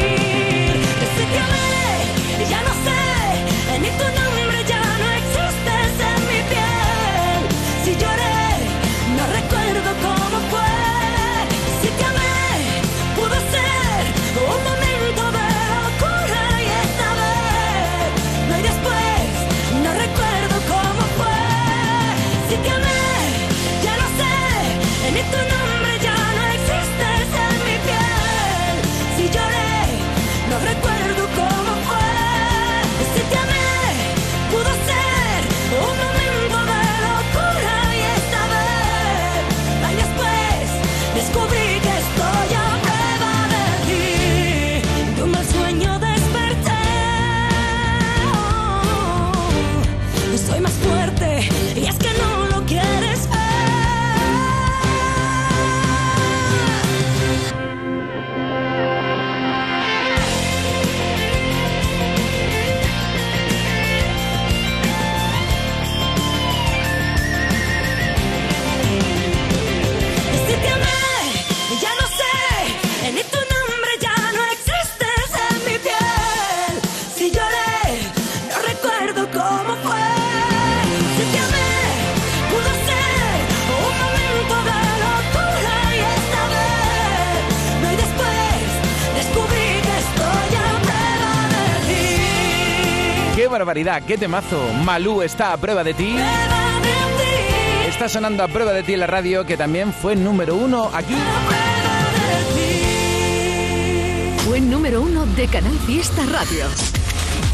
Barbaridad! 93.79 94.03
¡Qué 94.07 94.19
temazo! 94.19 94.73
Malú 94.85 95.23
está 95.23 95.53
a 95.53 95.57
prueba 95.57 95.85
de 95.85 95.95
ti. 95.95 96.17
Está 97.89 98.09
sonando 98.09 98.43
a 98.43 98.49
prueba 98.49 98.73
de 98.73 98.83
ti 98.83 98.95
en 98.95 99.01
la 99.01 99.07
radio, 99.07 99.45
que 99.45 99.57
también 99.57 99.93
fue 99.93 100.17
número 100.17 100.57
uno 100.57 100.91
aquí. 100.93 101.15
Fue 104.47 104.61
número 104.61 105.03
uno 105.03 105.27
de 105.27 105.47
Canal 105.47 105.79
Fiesta 105.87 106.23
Radio. 106.27 106.67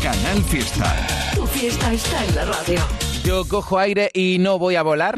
Canal 0.02 0.42
Fiesta. 0.44 1.06
Tu 1.34 1.46
fiesta 1.46 1.92
está 1.92 2.24
en 2.24 2.34
la 2.34 2.44
radio. 2.46 2.80
Yo 3.24 3.46
cojo 3.46 3.78
aire 3.78 4.10
y 4.14 4.38
no 4.38 4.58
voy 4.58 4.76
a 4.76 4.82
volar. 4.82 5.14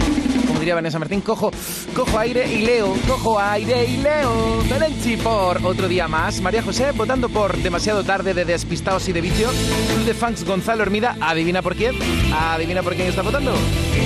Como 0.47 0.59
diría 0.59 0.75
Vanessa 0.75 0.99
Martín, 0.99 1.21
cojo, 1.21 1.51
cojo 1.97 2.19
aire 2.19 2.47
y 2.53 2.59
leo, 2.59 2.95
cojo 3.09 3.41
aire 3.41 3.87
y 3.87 3.97
leo. 3.97 4.63
Telenchi 4.69 5.17
por 5.17 5.65
otro 5.65 5.89
día 5.89 6.07
más. 6.07 6.43
María 6.43 6.63
José 6.63 6.93
votando 6.93 7.31
por 7.31 7.57
demasiado 7.57 8.05
tarde 8.05 8.35
de 8.35 8.45
despistados 8.45 9.09
y 9.09 9.15
de 9.15 9.23
vicio. 9.23 9.49
Club 9.49 10.05
de 10.05 10.13
Fans 10.13 10.45
Gonzalo 10.45 10.83
Hermida, 10.83 11.17
adivina 11.21 11.63
por 11.63 11.75
quién. 11.75 11.95
Adivina 12.35 12.83
por 12.83 12.95
quién 12.95 13.09
está 13.09 13.23
votando. 13.23 13.55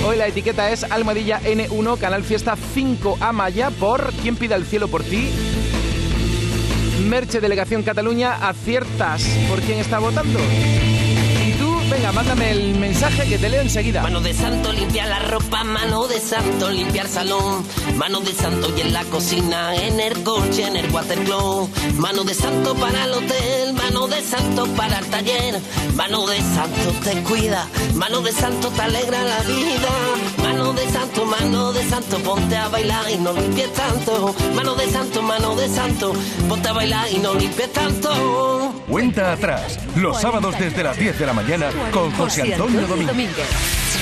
Hoy 0.07 0.15
la 0.15 0.27
etiqueta 0.27 0.71
es 0.71 0.85
Almohadilla 0.85 1.41
N1 1.41 1.99
Canal 1.99 2.23
Fiesta 2.23 2.55
5 2.55 3.17
Amaya 3.19 3.69
por 3.71 4.13
¿Quién 4.21 4.37
pida 4.37 4.55
el 4.55 4.65
cielo 4.65 4.87
por 4.87 5.03
ti? 5.03 5.29
Merche 7.09 7.41
Delegación 7.41 7.83
Cataluña, 7.83 8.47
aciertas 8.47 9.23
por 9.49 9.59
quién 9.59 9.79
está 9.79 9.99
votando. 9.99 10.39
Venga, 11.91 12.13
mándame 12.13 12.51
el 12.51 12.75
mensaje 12.75 13.27
que 13.27 13.37
te 13.37 13.49
leo 13.49 13.61
enseguida. 13.61 14.01
Mano 14.01 14.21
de 14.21 14.33
santo 14.33 14.71
limpia 14.71 15.05
la 15.07 15.19
ropa, 15.19 15.65
mano 15.65 16.07
de 16.07 16.21
santo 16.21 16.69
limpiar 16.69 17.05
salón, 17.05 17.65
mano 17.97 18.21
de 18.21 18.31
santo 18.31 18.73
y 18.77 18.79
en 18.79 18.93
la 18.93 19.03
cocina, 19.03 19.75
en 19.75 19.99
el 19.99 20.23
coche, 20.23 20.67
en 20.67 20.77
el 20.77 20.89
watercloak, 20.89 21.69
mano 21.97 22.23
de 22.23 22.33
santo 22.33 22.75
para 22.75 23.03
el 23.03 23.11
hotel, 23.11 23.73
mano 23.73 24.07
de 24.07 24.21
santo 24.21 24.67
para 24.77 24.99
el 24.99 25.05
taller, 25.07 25.59
mano 25.95 26.25
de 26.27 26.37
santo 26.37 26.93
te 27.03 27.21
cuida, 27.23 27.67
mano 27.95 28.21
de 28.21 28.31
santo 28.31 28.69
te 28.69 28.81
alegra 28.81 29.21
la 29.23 29.41
vida, 29.41 29.89
mano 30.41 30.71
de 30.71 30.89
santo, 30.89 31.25
mano 31.25 31.73
de 31.73 31.83
santo, 31.83 32.19
ponte 32.19 32.55
a 32.55 32.69
bailar 32.69 33.11
y 33.11 33.17
no 33.17 33.33
limpies 33.33 33.73
tanto, 33.73 34.33
mano 34.55 34.75
de 34.75 34.89
santo, 34.89 35.21
mano 35.21 35.55
de 35.55 35.67
santo, 35.67 36.13
ponte 36.47 36.69
a 36.69 36.73
bailar 36.73 37.11
y 37.11 37.17
no 37.17 37.33
limpies 37.33 37.73
tanto. 37.73 38.73
Cuenta 38.87 39.33
atrás. 39.33 39.77
Los 39.95 40.21
sábados 40.21 40.55
desde 40.57 40.83
las 40.83 40.97
10 40.97 41.19
de 41.19 41.25
la 41.25 41.33
mañana 41.33 41.69
con 41.89 42.11
José 42.11 42.53
Antonio 42.53 42.85
Domínguez. 42.87 43.47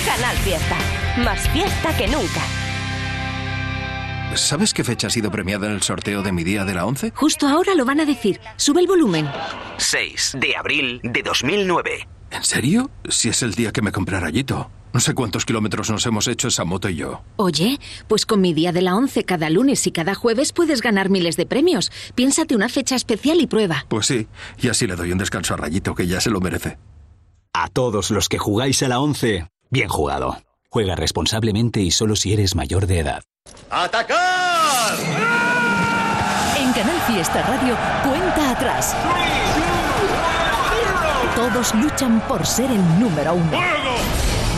Canal 0.05 0.35
Fiesta. 0.37 0.77
Más 1.23 1.47
fiesta 1.49 1.95
que 1.97 2.07
nunca. 2.07 2.41
¿Sabes 4.35 4.73
qué 4.73 4.83
fecha 4.83 5.07
ha 5.07 5.09
sido 5.09 5.31
premiada 5.31 5.67
en 5.67 5.73
el 5.73 5.81
sorteo 5.81 6.21
de 6.21 6.31
mi 6.31 6.43
día 6.43 6.65
de 6.65 6.73
la 6.73 6.85
11? 6.85 7.11
Justo 7.15 7.47
ahora 7.47 7.73
lo 7.75 7.85
van 7.85 7.99
a 7.99 8.05
decir. 8.05 8.39
Sube 8.57 8.81
el 8.81 8.87
volumen. 8.87 9.27
6 9.77 10.37
de 10.39 10.55
abril 10.55 10.99
de 11.03 11.23
2009. 11.23 12.07
¿En 12.31 12.43
serio? 12.43 12.91
Si 13.07 13.29
es 13.29 13.41
el 13.41 13.53
día 13.53 13.71
que 13.71 13.81
me 13.81 13.91
compré 13.91 14.19
rayito. 14.19 14.69
No 14.93 14.99
sé 14.99 15.13
cuántos 15.13 15.45
kilómetros 15.45 15.89
nos 15.89 16.05
hemos 16.05 16.27
hecho 16.27 16.47
esa 16.47 16.63
moto 16.63 16.89
y 16.89 16.95
yo. 16.95 17.21
Oye, 17.37 17.79
pues 18.07 18.25
con 18.25 18.41
mi 18.41 18.53
día 18.53 18.71
de 18.71 18.81
la 18.81 18.95
11 18.95 19.23
cada 19.23 19.49
lunes 19.49 19.85
y 19.87 19.91
cada 19.91 20.15
jueves 20.15 20.51
puedes 20.51 20.81
ganar 20.81 21.09
miles 21.09 21.35
de 21.37 21.45
premios. 21.45 21.91
Piénsate 22.15 22.55
una 22.55 22.69
fecha 22.69 22.95
especial 22.95 23.39
y 23.39 23.47
prueba. 23.47 23.85
Pues 23.87 24.07
sí, 24.07 24.27
y 24.59 24.67
así 24.67 24.87
le 24.87 24.95
doy 24.95 25.11
un 25.11 25.17
descanso 25.17 25.53
a 25.53 25.57
Rayito, 25.57 25.93
que 25.95 26.07
ya 26.07 26.21
se 26.21 26.29
lo 26.29 26.39
merece. 26.39 26.77
A 27.53 27.67
todos 27.67 28.11
los 28.11 28.29
que 28.29 28.37
jugáis 28.37 28.83
a 28.83 28.87
la 28.87 28.99
11, 28.99 29.47
bien 29.69 29.89
jugado. 29.89 30.37
Juega 30.69 30.95
responsablemente 30.95 31.81
y 31.81 31.91
solo 31.91 32.15
si 32.15 32.31
eres 32.33 32.55
mayor 32.55 32.85
de 32.85 32.99
edad. 32.99 33.23
¡Atacar! 33.71 34.95
En 36.57 36.71
Canal 36.73 37.01
Fiesta 37.07 37.41
Radio, 37.41 37.75
cuenta 38.07 38.51
atrás. 38.51 38.95
Todos 41.35 41.73
luchan 41.75 42.21
por 42.27 42.45
ser 42.45 42.69
el 42.69 42.99
número 42.99 43.33
uno. 43.33 43.57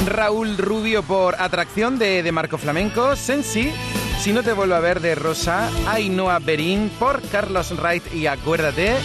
Raúl 0.07 0.57
Rubio 0.57 1.03
por 1.03 1.35
Atracción 1.39 1.97
de, 1.97 2.23
de 2.23 2.31
Marco 2.31 2.57
Flamenco, 2.57 3.15
Sensi, 3.15 3.71
Si 4.19 4.33
no 4.33 4.43
te 4.43 4.51
vuelvo 4.51 4.75
a 4.75 4.79
ver 4.79 4.99
de 4.99 5.15
Rosa, 5.15 5.69
Ainhoa 5.87 6.39
Berín 6.39 6.91
por 6.99 7.21
Carlos 7.29 7.71
Wright 7.79 8.13
y 8.13 8.27
Acuérdate. 8.27 8.97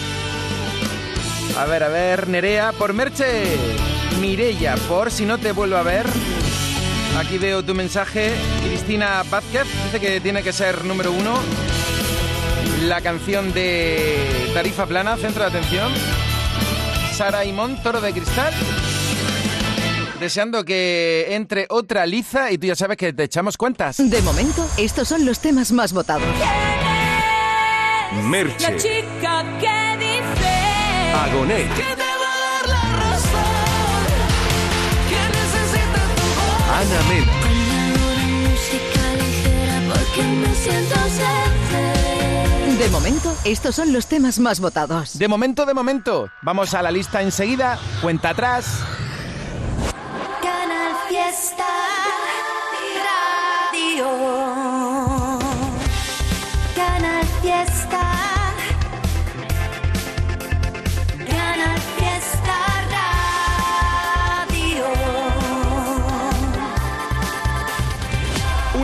A 1.57 1.65
ver, 1.65 1.83
a 1.83 1.87
ver, 1.87 2.27
Nerea 2.27 2.71
por 2.71 2.93
Merche, 2.93 3.57
Mirella 4.21 4.75
por 4.87 5.09
Si 5.09 5.25
no 5.25 5.37
te 5.39 5.51
vuelvo 5.51 5.77
a 5.77 5.83
ver. 5.83 6.05
Aquí 7.17 7.39
veo 7.39 7.63
tu 7.63 7.73
mensaje, 7.73 8.31
Cristina 8.63 9.23
Vázquez, 9.29 9.65
dice 9.85 9.99
que 9.99 10.21
tiene 10.21 10.43
que 10.43 10.53
ser 10.53 10.85
número 10.85 11.11
uno. 11.11 11.39
La 12.83 13.01
canción 13.01 13.53
de 13.53 14.51
Tarifa 14.53 14.85
Plana, 14.85 15.17
centro 15.17 15.43
de 15.43 15.49
atención. 15.49 15.91
Sara 17.13 17.43
Imón, 17.43 17.81
Toro 17.81 18.01
de 18.01 18.13
Cristal 18.13 18.53
deseando 20.19 20.65
que 20.65 21.27
entre 21.29 21.67
otra 21.69 22.05
liza 22.05 22.51
y 22.51 22.57
tú 22.57 22.67
ya 22.67 22.75
sabes 22.75 22.97
que 22.97 23.13
te 23.13 23.23
echamos 23.23 23.57
cuentas. 23.57 23.97
De 23.97 24.21
momento, 24.21 24.67
estos 24.77 25.07
son 25.07 25.25
los 25.25 25.39
temas 25.39 25.71
más 25.71 25.93
votados. 25.93 26.27
Merche, 28.23 28.71
La 28.71 28.77
chica 28.77 29.57
que 29.59 29.76
Agonet, 31.23 31.73
que 31.73 31.83
te 31.83 32.09
va 32.21 32.31
a 32.31 32.37
dar 32.43 32.67
la 32.69 32.83
razón, 32.97 34.05
que 35.09 35.21
necesita 35.37 36.01
tu 36.15 36.27
voz. 36.37 36.63
Ana 36.79 36.99
Mena, 37.09 37.35
música 38.49 39.03
ligera 39.21 39.77
porque 39.89 40.21
me 40.23 40.55
siento 40.55 40.95
sed. 40.95 41.47
De 42.77 42.89
momento, 42.89 43.35
estos 43.43 43.75
son 43.75 43.91
los 43.91 44.05
temas 44.05 44.37
más 44.39 44.59
votados. 44.59 45.17
De 45.17 45.27
momento, 45.27 45.65
de 45.65 45.73
momento. 45.73 46.29
Vamos 46.43 46.75
a 46.75 46.83
la 46.83 46.91
lista 46.91 47.23
enseguida. 47.23 47.79
Cuenta 48.01 48.29
atrás. 48.29 48.83
Canal 50.41 50.95
Fiesta 51.09 51.96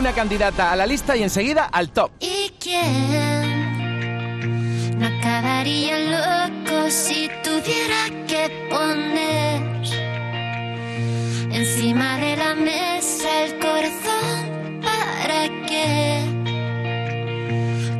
Una 0.04 0.12
candidata 0.12 0.70
a 0.70 0.76
la 0.76 0.84
lista 0.84 1.16
y 1.16 1.22
enseguida 1.22 1.64
al 1.64 1.88
top. 1.88 2.10
¿Y 2.20 2.52
quién 2.60 3.70
no 4.98 5.06
acabaría 5.06 5.98
loco 5.98 6.90
si 6.90 7.30
tuviera 7.42 8.10
que 8.26 8.50
poner 8.68 9.62
encima 11.50 12.18
de 12.18 12.36
la 12.36 12.54
mesa 12.54 13.44
el 13.44 13.58
corazón 13.58 14.82
para 14.82 15.48
que 15.66 16.20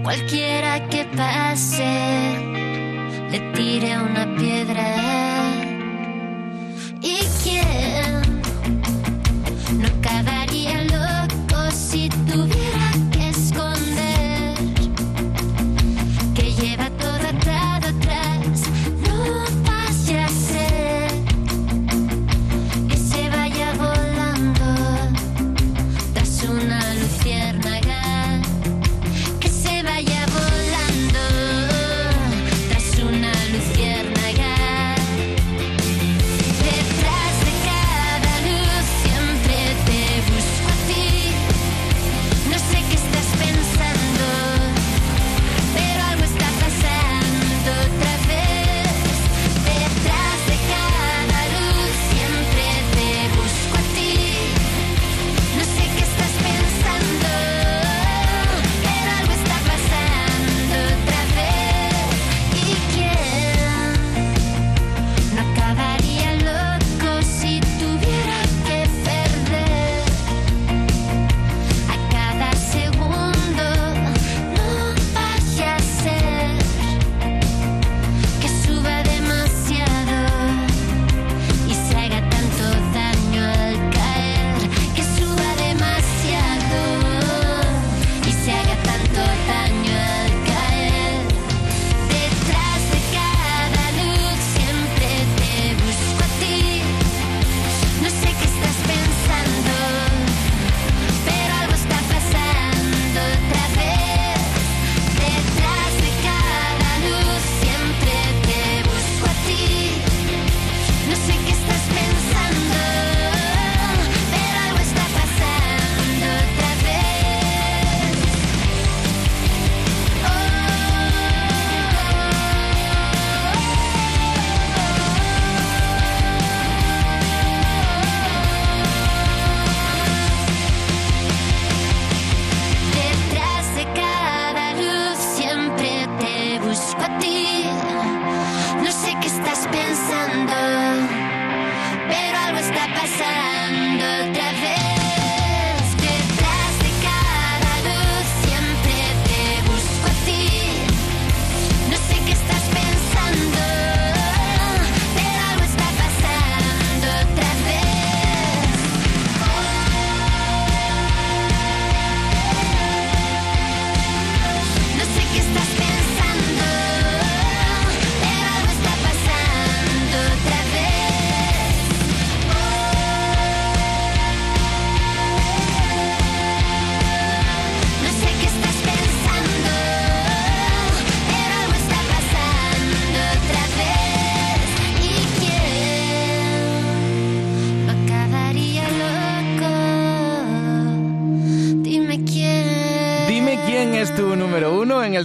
cualquiera 0.03 0.87
que 0.91 1.07
pase 1.07 1.89
le 3.31 3.41
tire 3.55 3.97
una 3.97 4.27
piedra? 4.37 4.95
¿Y 7.01 7.17
quién 7.43 8.14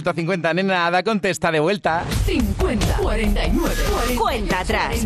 el 0.00 0.02
top 0.02 0.16
50. 0.16 0.54
Nena, 0.54 0.86
Ada 0.86 1.02
contesta 1.02 1.50
de 1.50 1.60
vuelta. 1.60 2.04
50, 2.26 2.96
49, 2.96 3.74
Cuenta 4.16 4.60
atrás. 4.60 4.96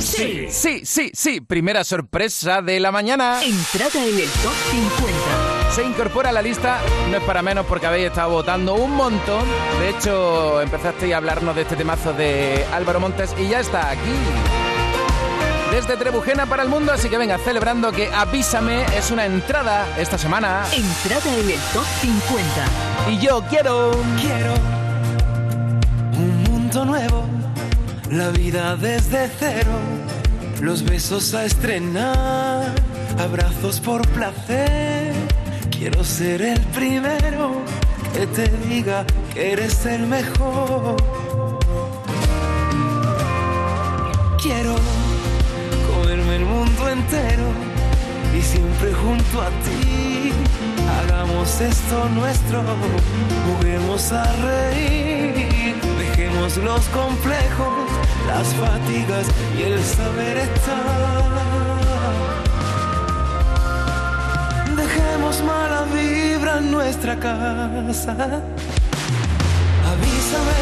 Sí, 0.00 0.46
sí, 0.50 0.82
sí, 0.84 1.10
sí. 1.14 1.40
Primera 1.40 1.84
sorpresa 1.84 2.62
de 2.62 2.80
la 2.80 2.92
mañana. 2.92 3.42
Entrada 3.42 4.04
en 4.04 4.18
el 4.18 4.28
top 4.28 4.52
50. 4.70 5.72
Se 5.74 5.82
incorpora 5.82 6.30
a 6.30 6.32
la 6.32 6.42
lista, 6.42 6.80
no 7.10 7.16
es 7.16 7.22
para 7.24 7.42
menos 7.42 7.66
porque 7.66 7.86
habéis 7.86 8.06
estado 8.06 8.30
votando 8.30 8.74
un 8.74 8.92
montón. 8.92 9.44
De 9.80 9.90
hecho, 9.90 10.60
empezasteis 10.60 11.12
a 11.14 11.16
hablarnos 11.16 11.56
de 11.56 11.62
este 11.62 11.76
temazo 11.76 12.12
de 12.12 12.64
Álvaro 12.72 13.00
Montes 13.00 13.34
y 13.38 13.48
ya 13.48 13.60
está 13.60 13.90
aquí. 13.90 14.12
Desde 15.72 15.96
Trebujena 15.96 16.46
para 16.46 16.62
el 16.62 16.68
mundo, 16.68 16.92
así 16.92 17.08
que 17.08 17.18
venga, 17.18 17.36
celebrando 17.38 17.90
que 17.90 18.06
Avísame 18.14 18.84
es 18.96 19.10
una 19.10 19.26
entrada 19.26 19.84
esta 19.98 20.16
semana. 20.16 20.64
Entrada 20.72 21.36
en 21.36 21.50
el 21.50 21.60
top 21.72 21.84
50. 22.00 22.93
Y 23.10 23.18
yo 23.18 23.42
quiero. 23.50 23.90
Quiero 24.20 24.54
un 26.16 26.42
mundo 26.44 26.84
nuevo, 26.84 27.24
la 28.10 28.30
vida 28.30 28.76
desde 28.76 29.28
cero, 29.38 29.72
los 30.60 30.82
besos 30.82 31.34
a 31.34 31.44
estrenar, 31.44 32.72
abrazos 33.18 33.80
por 33.80 34.06
placer. 34.08 35.12
Quiero 35.70 36.02
ser 36.04 36.40
el 36.42 36.60
primero 36.60 37.62
que 38.14 38.26
te 38.28 38.48
diga 38.68 39.04
que 39.32 39.52
eres 39.52 39.84
el 39.86 40.06
mejor. 40.06 40.96
Quiero 44.40 44.74
comerme 45.92 46.36
el 46.36 46.44
mundo 46.46 46.88
entero 46.88 47.73
y 48.36 48.42
siempre 48.42 48.92
junto 48.92 49.40
a 49.40 49.48
ti. 49.64 50.32
Hagamos 50.98 51.60
esto 51.60 52.08
nuestro, 52.10 52.62
juguemos 53.46 54.12
a 54.12 54.24
reír, 54.24 55.76
dejemos 55.98 56.56
los 56.58 56.84
complejos, 56.86 57.88
las 58.26 58.48
fatigas 58.54 59.26
y 59.56 59.62
el 59.62 59.82
saber 59.82 60.36
estar. 60.38 61.24
Dejemos 64.76 65.42
mala 65.42 65.84
vibra 65.94 66.58
en 66.58 66.70
nuestra 66.70 67.18
casa. 67.18 68.12
Avísame 69.92 70.58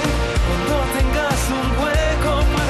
cuando 0.46 0.74
tengas 0.96 1.40
un 1.50 1.66
hueco 1.82 2.61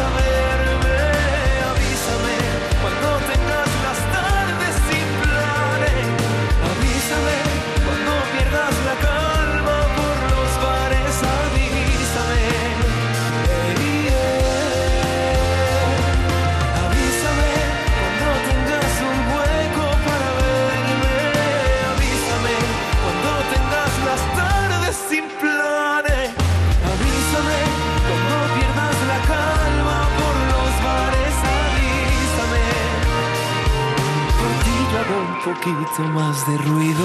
poquito 35.44 36.02
más 36.14 36.46
de 36.46 36.56
ruido. 36.58 37.04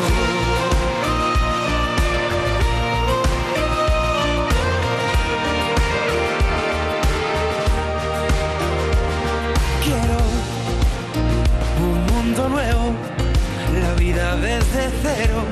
Quiero 9.83 10.17
un 11.81 12.05
mundo 12.13 12.49
nuevo, 12.49 12.93
la 13.81 13.93
vida 13.95 14.35
desde 14.35 14.89
cero, 15.01 15.43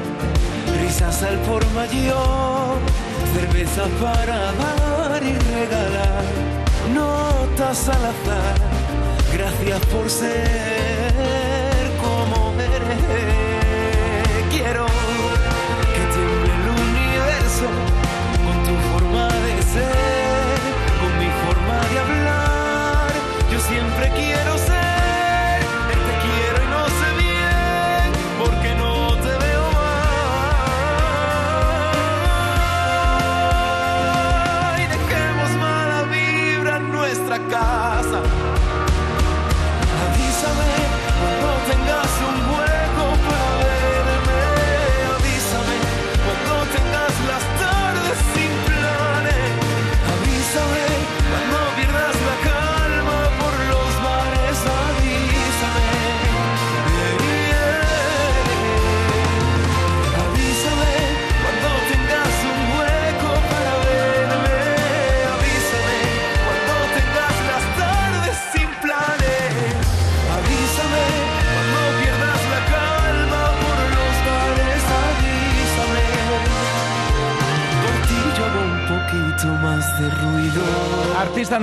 risas 0.80 1.24
al 1.24 1.38
por 1.40 1.66
mayor, 1.72 2.78
cerveza 3.34 3.86
para 4.00 4.52
dar 4.54 5.24
y 5.24 5.34
regalar, 5.34 6.24
notas 6.94 7.90
al 7.90 8.06
azar, 8.06 8.56
gracias 9.34 9.86
por 9.88 10.10
ser 10.10 11.45
eres. 13.10 13.45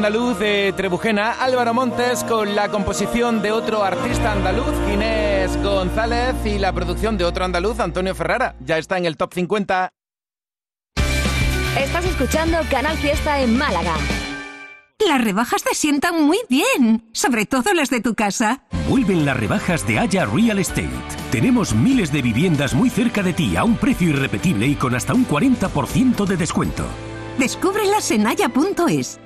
Andaluz 0.05 0.37
de 0.41 0.75
Trebujena, 0.77 1.31
Álvaro 1.31 1.75
Montes, 1.75 2.25
con 2.25 2.57
la 2.57 2.69
composición 2.71 3.41
de 3.41 3.53
otro 3.53 3.85
artista 3.85 4.33
andaluz, 4.33 4.75
Ginés 4.91 5.57
González, 5.63 6.35
y 6.45 6.59
la 6.59 6.73
producción 6.73 7.17
de 7.17 7.25
otro 7.25 7.45
andaluz, 7.45 7.79
Antonio 7.79 8.13
Ferrara. 8.13 8.57
Ya 8.59 8.79
está 8.79 8.99
en 8.99 9.07
el 9.07 9.17
top 9.17 9.33
50. 9.33 9.91
Estás 11.79 12.05
escuchando 12.05 12.59
Canal 12.69 12.97
Fiesta 12.97 13.43
en 13.43 13.57
Málaga. 13.57 13.95
Las 15.07 15.23
rebajas 15.23 15.63
te 15.63 15.73
sientan 15.73 16.21
muy 16.21 16.41
bien, 16.49 17.09
sobre 17.13 17.47
todo 17.47 17.73
las 17.73 17.89
de 17.89 18.01
tu 18.01 18.17
casa. 18.17 18.65
Vuelven 18.89 19.25
las 19.25 19.37
rebajas 19.37 19.87
de 19.87 20.01
Haya 20.01 20.27
Real 20.27 20.59
Estate. 20.59 20.91
Tenemos 21.31 21.77
miles 21.77 22.11
de 22.11 22.23
viviendas 22.23 22.75
muy 22.75 22.91
cerca 22.91 23.23
de 23.23 23.35
ti 23.35 23.57
a 23.57 23.63
un 23.63 23.77
precio 23.77 24.09
irrepetible 24.09 24.67
y 24.67 24.75
con 24.75 24.97
hasta 24.97 25.15
un 25.15 25.25
40% 25.29 26.27
de 26.27 26.37
descuento. 26.37 26.85
Descúbrelas 27.39 28.11
en 28.11 28.27
haya.es. 28.27 29.21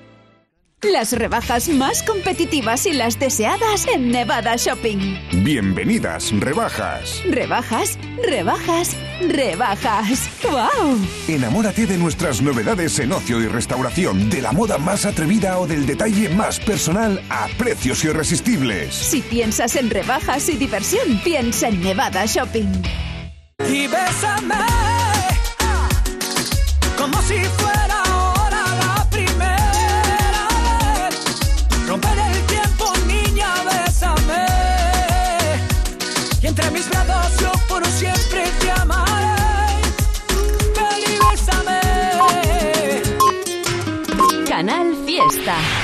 Las 0.82 1.12
rebajas 1.14 1.70
más 1.70 2.02
competitivas 2.02 2.84
y 2.84 2.92
las 2.92 3.18
deseadas 3.18 3.86
en 3.86 4.10
Nevada 4.10 4.56
Shopping. 4.56 5.16
Bienvenidas, 5.42 6.30
rebajas. 6.38 7.22
Rebajas, 7.24 7.98
rebajas, 8.22 8.94
rebajas. 9.26 10.28
¡Wow! 10.42 10.98
Enamórate 11.28 11.86
de 11.86 11.96
nuestras 11.96 12.42
novedades 12.42 12.98
en 12.98 13.12
ocio 13.12 13.40
y 13.40 13.46
restauración, 13.48 14.28
de 14.28 14.42
la 14.42 14.52
moda 14.52 14.76
más 14.76 15.06
atrevida 15.06 15.58
o 15.58 15.66
del 15.66 15.86
detalle 15.86 16.28
más 16.28 16.60
personal 16.60 17.22
a 17.30 17.48
precios 17.56 18.04
irresistibles. 18.04 18.94
Si 18.94 19.22
piensas 19.22 19.76
en 19.76 19.88
rebajas 19.88 20.46
y 20.50 20.58
diversión, 20.58 21.22
piensa 21.24 21.68
en 21.68 21.80
Nevada 21.80 22.26
Shopping. 22.26 22.82
Y 23.66 23.86
bésame 23.86 24.56
como 26.98 27.20
si 27.22 27.38
fuera 27.44 28.05
Fiesta. 45.28 45.75